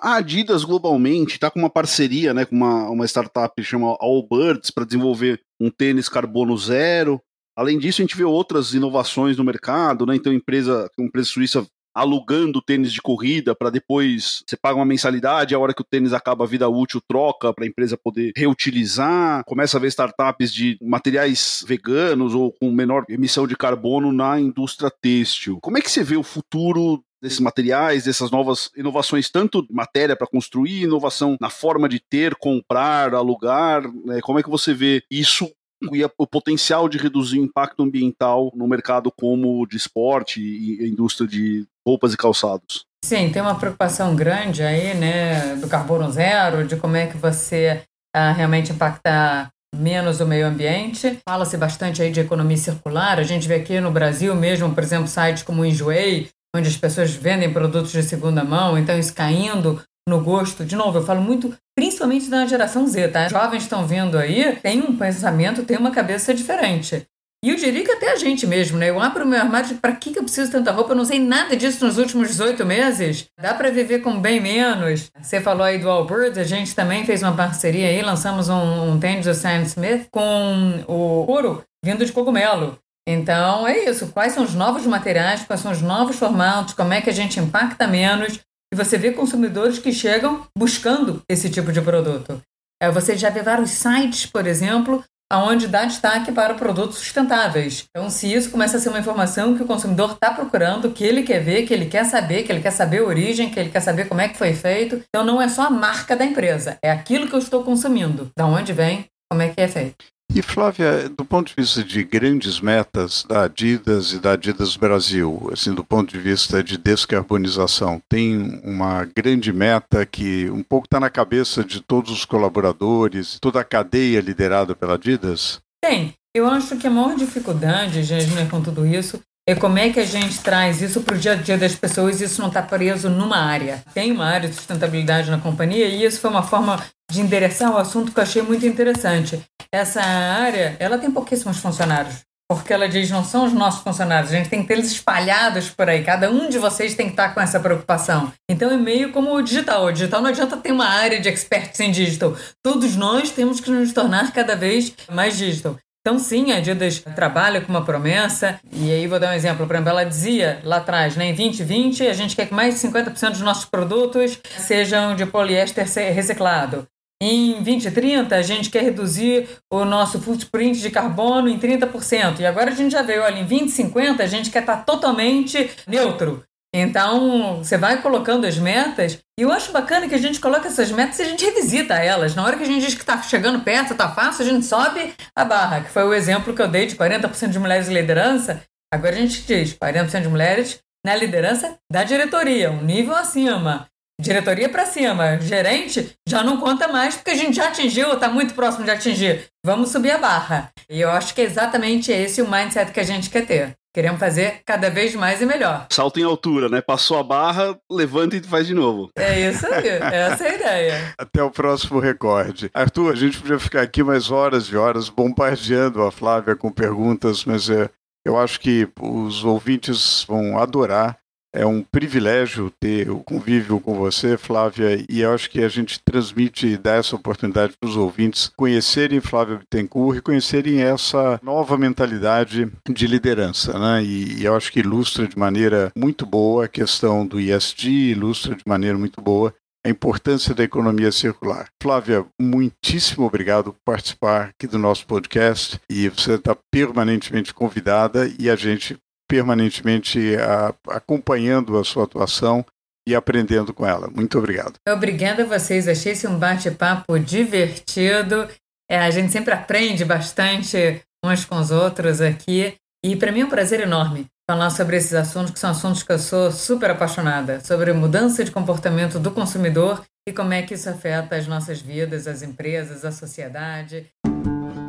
A 0.00 0.16
Adidas 0.16 0.64
globalmente 0.64 1.34
está 1.34 1.50
com 1.50 1.58
uma 1.58 1.68
parceria 1.68 2.32
né, 2.32 2.44
com 2.44 2.54
uma, 2.54 2.88
uma 2.88 3.04
startup 3.04 3.52
que 3.56 3.64
chama 3.64 3.96
Allbirds 4.00 4.70
para 4.70 4.84
desenvolver 4.84 5.40
um 5.60 5.70
tênis 5.70 6.08
carbono 6.08 6.56
zero. 6.56 7.20
Além 7.56 7.78
disso, 7.78 8.00
a 8.00 8.04
gente 8.04 8.16
vê 8.16 8.22
outras 8.22 8.72
inovações 8.72 9.36
no 9.36 9.42
mercado, 9.42 10.06
né? 10.06 10.14
Então, 10.14 10.32
empresa, 10.32 10.88
empresa 10.96 11.28
suíça 11.28 11.66
alugando 11.98 12.62
tênis 12.62 12.92
de 12.92 13.02
corrida 13.02 13.54
para 13.54 13.70
depois 13.70 14.42
você 14.46 14.56
paga 14.56 14.76
uma 14.76 14.84
mensalidade, 14.84 15.54
a 15.54 15.58
hora 15.58 15.74
que 15.74 15.82
o 15.82 15.84
tênis 15.84 16.12
acaba 16.12 16.44
a 16.44 16.46
vida 16.46 16.68
útil, 16.68 17.00
troca 17.06 17.52
para 17.52 17.64
a 17.64 17.68
empresa 17.68 17.96
poder 17.96 18.32
reutilizar. 18.36 19.42
Começa 19.44 19.76
a 19.76 19.80
ver 19.80 19.88
startups 19.88 20.52
de 20.52 20.78
materiais 20.80 21.64
veganos 21.66 22.34
ou 22.34 22.52
com 22.52 22.70
menor 22.70 23.04
emissão 23.08 23.46
de 23.46 23.56
carbono 23.56 24.12
na 24.12 24.38
indústria 24.38 24.90
têxtil. 24.90 25.58
Como 25.60 25.76
é 25.76 25.80
que 25.80 25.90
você 25.90 26.04
vê 26.04 26.16
o 26.16 26.22
futuro 26.22 27.02
desses 27.20 27.40
materiais, 27.40 28.04
dessas 28.04 28.30
novas 28.30 28.70
inovações, 28.76 29.28
tanto 29.28 29.66
matéria 29.70 30.16
para 30.16 30.26
construir, 30.26 30.82
inovação 30.82 31.36
na 31.40 31.50
forma 31.50 31.88
de 31.88 31.98
ter, 31.98 32.36
comprar, 32.36 33.12
alugar, 33.12 33.82
né? 34.04 34.20
como 34.22 34.38
é 34.38 34.42
que 34.42 34.50
você 34.50 34.72
vê 34.72 35.02
isso 35.10 35.50
e 35.92 36.04
o 36.04 36.26
potencial 36.26 36.88
de 36.88 36.98
reduzir 36.98 37.38
o 37.38 37.44
impacto 37.44 37.82
ambiental 37.82 38.52
no 38.54 38.66
mercado 38.66 39.12
como 39.12 39.66
de 39.66 39.76
esporte 39.76 40.40
e 40.40 40.88
indústria 40.88 41.28
de 41.28 41.66
roupas 41.86 42.12
e 42.12 42.16
calçados. 42.16 42.84
Sim, 43.04 43.30
tem 43.30 43.40
uma 43.40 43.54
preocupação 43.54 44.14
grande 44.16 44.62
aí, 44.62 44.94
né, 44.94 45.56
do 45.56 45.68
carbono 45.68 46.10
zero, 46.10 46.66
de 46.66 46.76
como 46.76 46.96
é 46.96 47.06
que 47.06 47.16
você 47.16 47.82
ah, 48.14 48.32
realmente 48.32 48.72
impacta 48.72 49.48
menos 49.74 50.20
o 50.20 50.26
meio 50.26 50.46
ambiente. 50.46 51.18
Fala-se 51.28 51.56
bastante 51.56 52.02
aí 52.02 52.10
de 52.10 52.20
economia 52.20 52.56
circular. 52.56 53.18
A 53.18 53.22
gente 53.22 53.46
vê 53.46 53.56
aqui 53.56 53.80
no 53.80 53.90
Brasil 53.90 54.34
mesmo, 54.34 54.74
por 54.74 54.82
exemplo, 54.82 55.06
sites 55.06 55.42
como 55.42 55.62
o 55.62 55.64
Enjoei, 55.64 56.28
onde 56.54 56.68
as 56.68 56.76
pessoas 56.76 57.14
vendem 57.14 57.52
produtos 57.52 57.92
de 57.92 58.02
segunda 58.02 58.42
mão, 58.42 58.78
então 58.78 58.98
isso 58.98 59.14
caindo 59.14 59.80
no 60.08 60.20
gosto. 60.20 60.64
De 60.64 60.74
novo, 60.74 60.98
eu 60.98 61.04
falo 61.04 61.20
muito, 61.20 61.54
principalmente 61.76 62.28
da 62.28 62.46
geração 62.46 62.86
Z, 62.86 63.08
tá? 63.08 63.28
Jovens 63.28 63.62
estão 63.62 63.86
vindo 63.86 64.18
aí, 64.18 64.56
tem 64.56 64.80
um 64.80 64.96
pensamento, 64.96 65.62
tem 65.62 65.76
uma 65.76 65.90
cabeça 65.90 66.34
diferente. 66.34 67.06
E 67.44 67.50
eu 67.50 67.56
diria 67.56 67.84
que 67.84 67.92
até 67.92 68.10
a 68.10 68.16
gente 68.16 68.48
mesmo, 68.48 68.76
né? 68.78 68.90
Eu 68.90 68.98
abro 68.98 69.24
meu 69.24 69.38
armário, 69.38 69.76
para 69.76 69.94
que, 69.94 70.10
que 70.12 70.18
eu 70.18 70.24
preciso 70.24 70.50
tanta 70.50 70.72
roupa? 70.72 70.90
Eu 70.90 70.96
não 70.96 71.04
sei 71.04 71.20
nada 71.20 71.56
disso 71.56 71.86
nos 71.86 71.96
últimos 71.96 72.28
18 72.28 72.66
meses. 72.66 73.26
Dá 73.40 73.54
para 73.54 73.70
viver 73.70 74.00
com 74.00 74.20
bem 74.20 74.40
menos. 74.40 75.08
Você 75.22 75.40
falou 75.40 75.62
aí 75.62 75.78
do 75.78 75.88
Allbirds, 75.88 76.36
a 76.36 76.42
gente 76.42 76.74
também 76.74 77.06
fez 77.06 77.22
uma 77.22 77.36
parceria 77.36 77.86
aí, 77.86 78.02
lançamos 78.02 78.48
um, 78.48 78.90
um 78.90 78.98
tênis 78.98 79.24
do 79.24 79.34
Sam 79.34 79.62
Smith 79.62 80.08
com 80.10 80.82
o 80.88 81.24
couro 81.26 81.62
vindo 81.84 82.04
de 82.04 82.10
cogumelo. 82.10 82.76
Então 83.08 83.68
é 83.68 83.84
isso. 83.88 84.08
Quais 84.08 84.32
são 84.32 84.42
os 84.42 84.54
novos 84.54 84.84
materiais, 84.84 85.44
quais 85.44 85.60
são 85.60 85.70
os 85.70 85.80
novos 85.80 86.18
formatos, 86.18 86.74
como 86.74 86.92
é 86.92 87.00
que 87.00 87.08
a 87.08 87.14
gente 87.14 87.38
impacta 87.38 87.86
menos 87.86 88.40
e 88.72 88.76
você 88.76 88.98
vê 88.98 89.12
consumidores 89.12 89.78
que 89.78 89.92
chegam 89.92 90.46
buscando 90.56 91.22
esse 91.28 91.48
tipo 91.48 91.72
de 91.72 91.80
produto. 91.80 92.40
É, 92.80 92.90
você 92.90 93.16
já 93.16 93.30
vê 93.30 93.42
vários 93.42 93.70
sites, 93.70 94.26
por 94.26 94.46
exemplo, 94.46 95.04
aonde 95.30 95.68
dá 95.68 95.84
destaque 95.84 96.32
para 96.32 96.54
produtos 96.54 96.98
sustentáveis. 96.98 97.84
Então, 97.90 98.08
se 98.08 98.32
isso 98.32 98.50
começa 98.50 98.76
a 98.76 98.80
ser 98.80 98.88
uma 98.88 98.98
informação 98.98 99.56
que 99.56 99.62
o 99.62 99.66
consumidor 99.66 100.12
está 100.12 100.32
procurando, 100.32 100.90
que 100.90 101.04
ele 101.04 101.22
quer 101.22 101.40
ver, 101.40 101.66
que 101.66 101.74
ele 101.74 101.86
quer 101.86 102.04
saber, 102.04 102.44
que 102.44 102.52
ele 102.52 102.62
quer 102.62 102.70
saber 102.70 102.98
a 102.98 103.04
origem, 103.04 103.50
que 103.50 103.60
ele 103.60 103.70
quer 103.70 103.80
saber 103.80 104.08
como 104.08 104.20
é 104.20 104.28
que 104.28 104.38
foi 104.38 104.54
feito, 104.54 105.02
então 105.08 105.24
não 105.24 105.40
é 105.40 105.48
só 105.48 105.66
a 105.66 105.70
marca 105.70 106.16
da 106.16 106.24
empresa, 106.24 106.78
é 106.82 106.90
aquilo 106.90 107.28
que 107.28 107.34
eu 107.34 107.38
estou 107.38 107.62
consumindo, 107.62 108.30
da 108.36 108.46
onde 108.46 108.72
vem, 108.72 109.04
como 109.30 109.42
é 109.42 109.48
que 109.48 109.60
é 109.60 109.68
feito. 109.68 109.96
E 110.34 110.42
Flávia, 110.42 111.08
do 111.08 111.24
ponto 111.24 111.48
de 111.48 111.54
vista 111.56 111.82
de 111.82 112.04
grandes 112.04 112.60
metas 112.60 113.24
da 113.26 113.44
Adidas 113.44 114.12
e 114.12 114.18
da 114.18 114.32
Adidas 114.32 114.76
Brasil, 114.76 115.48
assim, 115.52 115.74
do 115.74 115.82
ponto 115.82 116.12
de 116.12 116.18
vista 116.18 116.62
de 116.62 116.76
descarbonização, 116.76 118.00
tem 118.08 118.60
uma 118.62 119.04
grande 119.04 119.52
meta 119.52 120.04
que 120.04 120.48
um 120.50 120.62
pouco 120.62 120.86
está 120.86 121.00
na 121.00 121.08
cabeça 121.10 121.64
de 121.64 121.80
todos 121.80 122.12
os 122.12 122.24
colaboradores, 122.24 123.38
toda 123.40 123.60
a 123.60 123.64
cadeia 123.64 124.20
liderada 124.20 124.76
pela 124.76 124.94
Adidas? 124.94 125.60
Tem. 125.82 126.14
Eu 126.36 126.46
acho 126.46 126.76
que 126.76 126.86
a 126.86 126.90
maior 126.90 127.16
dificuldade, 127.16 128.02
Jasmine, 128.02 128.48
com 128.48 128.62
tudo 128.62 128.86
isso, 128.86 129.20
é 129.48 129.54
como 129.54 129.78
é 129.78 129.88
que 129.88 129.98
a 129.98 130.04
gente 130.04 130.40
traz 130.40 130.82
isso 130.82 131.00
para 131.00 131.16
o 131.16 131.18
dia 131.18 131.32
a 131.32 131.34
dia 131.34 131.56
das 131.56 131.74
pessoas 131.74 132.20
e 132.20 132.24
isso 132.24 132.38
não 132.38 132.48
está 132.48 132.60
preso 132.60 133.08
numa 133.08 133.38
área. 133.38 133.82
Tem 133.94 134.12
uma 134.12 134.26
área 134.26 134.46
de 134.46 134.54
sustentabilidade 134.54 135.30
na 135.30 135.38
companhia 135.38 135.86
e 135.86 136.04
isso 136.04 136.20
foi 136.20 136.28
uma 136.28 136.42
forma 136.42 136.78
de 137.10 137.22
endereçar 137.22 137.72
o 137.72 137.78
assunto 137.78 138.12
que 138.12 138.18
eu 138.18 138.24
achei 138.24 138.42
muito 138.42 138.66
interessante. 138.66 139.40
Essa 139.72 140.02
área, 140.02 140.76
ela 140.78 140.98
tem 140.98 141.10
pouquíssimos 141.10 141.56
funcionários, 141.60 142.16
porque 142.46 142.74
ela 142.74 142.86
diz, 142.86 143.10
não 143.10 143.24
são 143.24 143.46
os 143.46 143.54
nossos 143.54 143.82
funcionários, 143.82 144.30
a 144.30 144.36
gente 144.36 144.50
tem 144.50 144.60
que 144.60 144.68
ter 144.68 144.74
eles 144.74 144.92
espalhados 144.92 145.70
por 145.70 145.88
aí, 145.88 146.04
cada 146.04 146.30
um 146.30 146.50
de 146.50 146.58
vocês 146.58 146.94
tem 146.94 147.06
que 147.06 147.12
estar 147.12 147.32
com 147.32 147.40
essa 147.40 147.58
preocupação. 147.58 148.30
Então 148.50 148.70
é 148.70 148.76
meio 148.76 149.12
como 149.12 149.34
o 149.34 149.40
digital, 149.40 149.86
o 149.86 149.92
digital 149.92 150.20
não 150.20 150.28
adianta 150.28 150.58
ter 150.58 150.72
uma 150.72 150.86
área 150.86 151.18
de 151.18 151.28
experts 151.30 151.80
em 151.80 151.90
digital, 151.90 152.36
todos 152.62 152.96
nós 152.96 153.30
temos 153.30 153.60
que 153.60 153.70
nos 153.70 153.94
tornar 153.94 154.30
cada 154.30 154.54
vez 154.54 154.92
mais 155.10 155.38
digital. 155.38 155.78
Então, 156.08 156.18
sim, 156.18 156.52
a 156.52 156.56
Adidas 156.56 157.00
trabalha 157.14 157.60
com 157.60 157.68
uma 157.68 157.84
promessa, 157.84 158.58
e 158.72 158.90
aí 158.90 159.06
vou 159.06 159.20
dar 159.20 159.28
um 159.28 159.34
exemplo. 159.34 159.66
Por 159.66 159.74
exemplo, 159.74 159.90
ela 159.90 160.04
dizia 160.04 160.58
lá 160.64 160.78
atrás, 160.78 161.16
né, 161.16 161.26
em 161.26 161.34
2020, 161.34 162.06
a 162.06 162.14
gente 162.14 162.34
quer 162.34 162.46
que 162.46 162.54
mais 162.54 162.72
de 162.72 162.80
50% 162.80 163.32
dos 163.32 163.42
nossos 163.42 163.66
produtos 163.66 164.40
sejam 164.56 165.14
de 165.14 165.26
poliéster 165.26 165.86
reciclado. 166.14 166.86
Em 167.22 167.62
2030, 167.62 168.34
a 168.34 168.40
gente 168.40 168.70
quer 168.70 168.84
reduzir 168.84 169.50
o 169.70 169.84
nosso 169.84 170.18
footprint 170.18 170.80
de 170.80 170.88
carbono 170.88 171.46
em 171.46 171.58
30%. 171.58 172.40
E 172.40 172.46
agora 172.46 172.70
a 172.70 172.74
gente 172.74 172.92
já 172.92 173.02
veio, 173.02 173.22
olha, 173.22 173.40
em 173.40 173.44
2050 173.44 174.22
a 174.22 174.26
gente 174.26 174.48
quer 174.50 174.60
estar 174.60 174.86
totalmente 174.86 175.70
neutro. 175.86 176.42
Então, 176.74 177.58
você 177.58 177.78
vai 177.78 178.02
colocando 178.02 178.46
as 178.46 178.58
metas, 178.58 179.18
e 179.38 179.42
eu 179.42 179.50
acho 179.50 179.72
bacana 179.72 180.08
que 180.08 180.14
a 180.14 180.18
gente 180.18 180.38
coloca 180.38 180.68
essas 180.68 180.90
metas 180.90 181.18
e 181.18 181.22
a 181.22 181.24
gente 181.24 181.44
revisita 181.44 181.94
elas. 181.94 182.34
Na 182.34 182.44
hora 182.44 182.56
que 182.56 182.62
a 182.62 182.66
gente 182.66 182.84
diz 182.84 182.94
que 182.94 183.00
está 183.00 183.20
chegando 183.22 183.60
perto, 183.60 183.92
está 183.92 184.10
fácil, 184.10 184.44
a 184.44 184.48
gente 184.48 184.66
sobe 184.66 185.14
a 185.34 185.44
barra, 185.44 185.80
que 185.80 185.90
foi 185.90 186.04
o 186.04 186.12
exemplo 186.12 186.54
que 186.54 186.60
eu 186.60 186.68
dei 186.68 186.86
de 186.86 186.96
40% 186.96 187.48
de 187.48 187.58
mulheres 187.58 187.88
em 187.88 187.94
liderança. 187.94 188.62
Agora 188.92 189.14
a 189.14 189.18
gente 189.18 189.42
diz 189.42 189.74
40% 189.74 190.22
de 190.22 190.28
mulheres 190.28 190.78
na 191.04 191.14
liderança 191.14 191.78
da 191.90 192.04
diretoria, 192.04 192.70
um 192.70 192.82
nível 192.82 193.14
acima. 193.14 193.86
Diretoria 194.20 194.68
para 194.68 194.84
cima, 194.84 195.40
gerente 195.40 196.12
já 196.28 196.42
não 196.42 196.58
conta 196.58 196.88
mais 196.88 197.14
porque 197.14 197.30
a 197.30 197.36
gente 197.36 197.54
já 197.54 197.68
atingiu, 197.68 198.12
está 198.14 198.28
muito 198.28 198.52
próximo 198.52 198.84
de 198.84 198.90
atingir. 198.90 199.46
Vamos 199.64 199.90
subir 199.90 200.10
a 200.10 200.18
barra. 200.18 200.70
E 200.90 201.00
eu 201.00 201.10
acho 201.10 201.32
que 201.32 201.40
é 201.40 201.44
exatamente 201.44 202.10
esse 202.10 202.42
o 202.42 202.50
mindset 202.50 202.90
que 202.90 202.98
a 202.98 203.04
gente 203.04 203.30
quer 203.30 203.46
ter. 203.46 203.77
Queremos 203.94 204.20
fazer 204.20 204.60
cada 204.64 204.90
vez 204.90 205.14
mais 205.14 205.40
e 205.40 205.46
melhor. 205.46 205.86
Salto 205.90 206.20
em 206.20 206.22
altura, 206.22 206.68
né? 206.68 206.80
Passou 206.80 207.18
a 207.18 207.22
barra, 207.22 207.78
levanta 207.90 208.36
e 208.36 208.42
faz 208.42 208.66
de 208.66 208.74
novo. 208.74 209.10
É 209.16 209.48
isso 209.48 209.66
aí, 209.66 209.88
essa 209.88 210.44
é 210.44 210.50
a 210.50 210.54
ideia. 210.54 211.14
Até 211.18 211.42
o 211.42 211.50
próximo 211.50 211.98
recorde. 211.98 212.70
Arthur, 212.72 213.12
a 213.12 213.16
gente 213.16 213.38
podia 213.38 213.58
ficar 213.58 213.82
aqui 213.82 214.02
mais 214.02 214.30
horas 214.30 214.66
e 214.66 214.76
horas 214.76 215.08
bombardeando 215.08 216.02
a 216.02 216.12
Flávia 216.12 216.54
com 216.54 216.70
perguntas, 216.70 217.44
mas 217.44 217.68
é, 217.70 217.88
eu 218.24 218.38
acho 218.38 218.60
que 218.60 218.88
os 219.00 219.42
ouvintes 219.44 220.24
vão 220.28 220.58
adorar 220.58 221.17
é 221.52 221.64
um 221.64 221.82
privilégio 221.82 222.70
ter 222.78 223.10
o 223.10 223.20
convívio 223.20 223.80
com 223.80 223.94
você, 223.94 224.36
Flávia, 224.36 225.04
e 225.08 225.20
eu 225.20 225.32
acho 225.32 225.50
que 225.50 225.62
a 225.62 225.68
gente 225.68 226.00
transmite 226.04 226.66
e 226.66 226.76
dá 226.76 226.94
essa 226.94 227.16
oportunidade 227.16 227.74
para 227.78 227.88
os 227.88 227.96
ouvintes 227.96 228.50
conhecerem 228.56 229.20
Flávia 229.20 229.56
Bittencourt 229.58 230.18
e 230.18 230.22
conhecerem 230.22 230.82
essa 230.82 231.40
nova 231.42 231.78
mentalidade 231.78 232.70
de 232.88 233.06
liderança, 233.06 233.78
né? 233.78 234.04
E, 234.04 234.40
e 234.40 234.44
eu 234.44 234.54
acho 234.54 234.70
que 234.70 234.80
ilustra 234.80 235.26
de 235.26 235.38
maneira 235.38 235.90
muito 235.96 236.26
boa 236.26 236.66
a 236.66 236.68
questão 236.68 237.26
do 237.26 237.40
ISD, 237.40 237.88
ilustra 237.88 238.54
de 238.54 238.62
maneira 238.66 238.98
muito 238.98 239.20
boa 239.20 239.54
a 239.84 239.88
importância 239.88 240.54
da 240.54 240.64
economia 240.64 241.10
circular. 241.10 241.68
Flávia, 241.82 242.26
muitíssimo 242.40 243.26
obrigado 243.26 243.72
por 243.72 243.80
participar 243.84 244.50
aqui 244.50 244.66
do 244.66 244.78
nosso 244.78 245.06
podcast 245.06 245.80
e 245.88 246.08
você 246.08 246.34
está 246.34 246.56
permanentemente 246.70 247.54
convidada 247.54 248.30
e 248.38 248.50
a 248.50 248.56
gente 248.56 248.98
permanentemente 249.28 250.36
a, 250.36 250.74
acompanhando 250.88 251.78
a 251.78 251.84
sua 251.84 252.04
atuação 252.04 252.64
e 253.06 253.14
aprendendo 253.14 253.72
com 253.72 253.86
ela. 253.86 254.08
Muito 254.08 254.38
obrigado. 254.38 254.74
Obrigada 254.88 255.42
a 255.42 255.46
vocês. 255.46 255.86
Achei 255.86 256.12
esse 256.12 256.26
um 256.26 256.38
bate-papo 256.38 257.18
divertido. 257.18 258.48
É, 258.90 258.98
a 258.98 259.10
gente 259.10 259.30
sempre 259.30 259.52
aprende 259.52 260.04
bastante 260.04 261.00
uns 261.24 261.44
com 261.44 261.56
os 261.56 261.70
outros 261.70 262.20
aqui. 262.20 262.74
E 263.04 263.14
para 263.16 263.30
mim 263.30 263.40
é 263.40 263.44
um 263.44 263.50
prazer 263.50 263.80
enorme 263.80 264.26
falar 264.50 264.70
sobre 264.70 264.96
esses 264.96 265.12
assuntos, 265.12 265.52
que 265.52 265.58
são 265.58 265.70
assuntos 265.70 266.02
que 266.02 266.10
eu 266.10 266.18
sou 266.18 266.50
super 266.50 266.90
apaixonada, 266.90 267.60
sobre 267.60 267.92
mudança 267.92 268.42
de 268.42 268.50
comportamento 268.50 269.18
do 269.18 269.30
consumidor 269.30 270.02
e 270.26 270.32
como 270.32 270.54
é 270.54 270.62
que 270.62 270.74
isso 270.74 270.88
afeta 270.88 271.36
as 271.36 271.46
nossas 271.46 271.82
vidas, 271.82 272.26
as 272.26 272.42
empresas, 272.42 273.04
a 273.04 273.12
sociedade. 273.12 274.06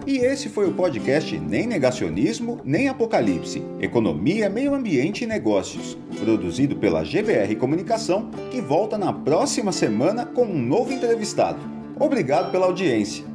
E 0.07 0.17
esse 0.17 0.49
foi 0.49 0.67
o 0.67 0.73
podcast 0.73 1.37
Nem 1.37 1.67
Negacionismo, 1.67 2.59
Nem 2.63 2.87
Apocalipse: 2.87 3.61
Economia, 3.79 4.49
Meio 4.49 4.73
Ambiente 4.73 5.23
e 5.23 5.27
Negócios, 5.27 5.97
produzido 6.19 6.75
pela 6.75 7.03
GBR 7.03 7.55
Comunicação, 7.55 8.29
que 8.51 8.61
volta 8.61 8.97
na 8.97 9.13
próxima 9.13 9.71
semana 9.71 10.25
com 10.25 10.43
um 10.43 10.59
novo 10.59 10.93
entrevistado. 10.93 11.59
Obrigado 11.99 12.51
pela 12.51 12.65
audiência. 12.65 13.25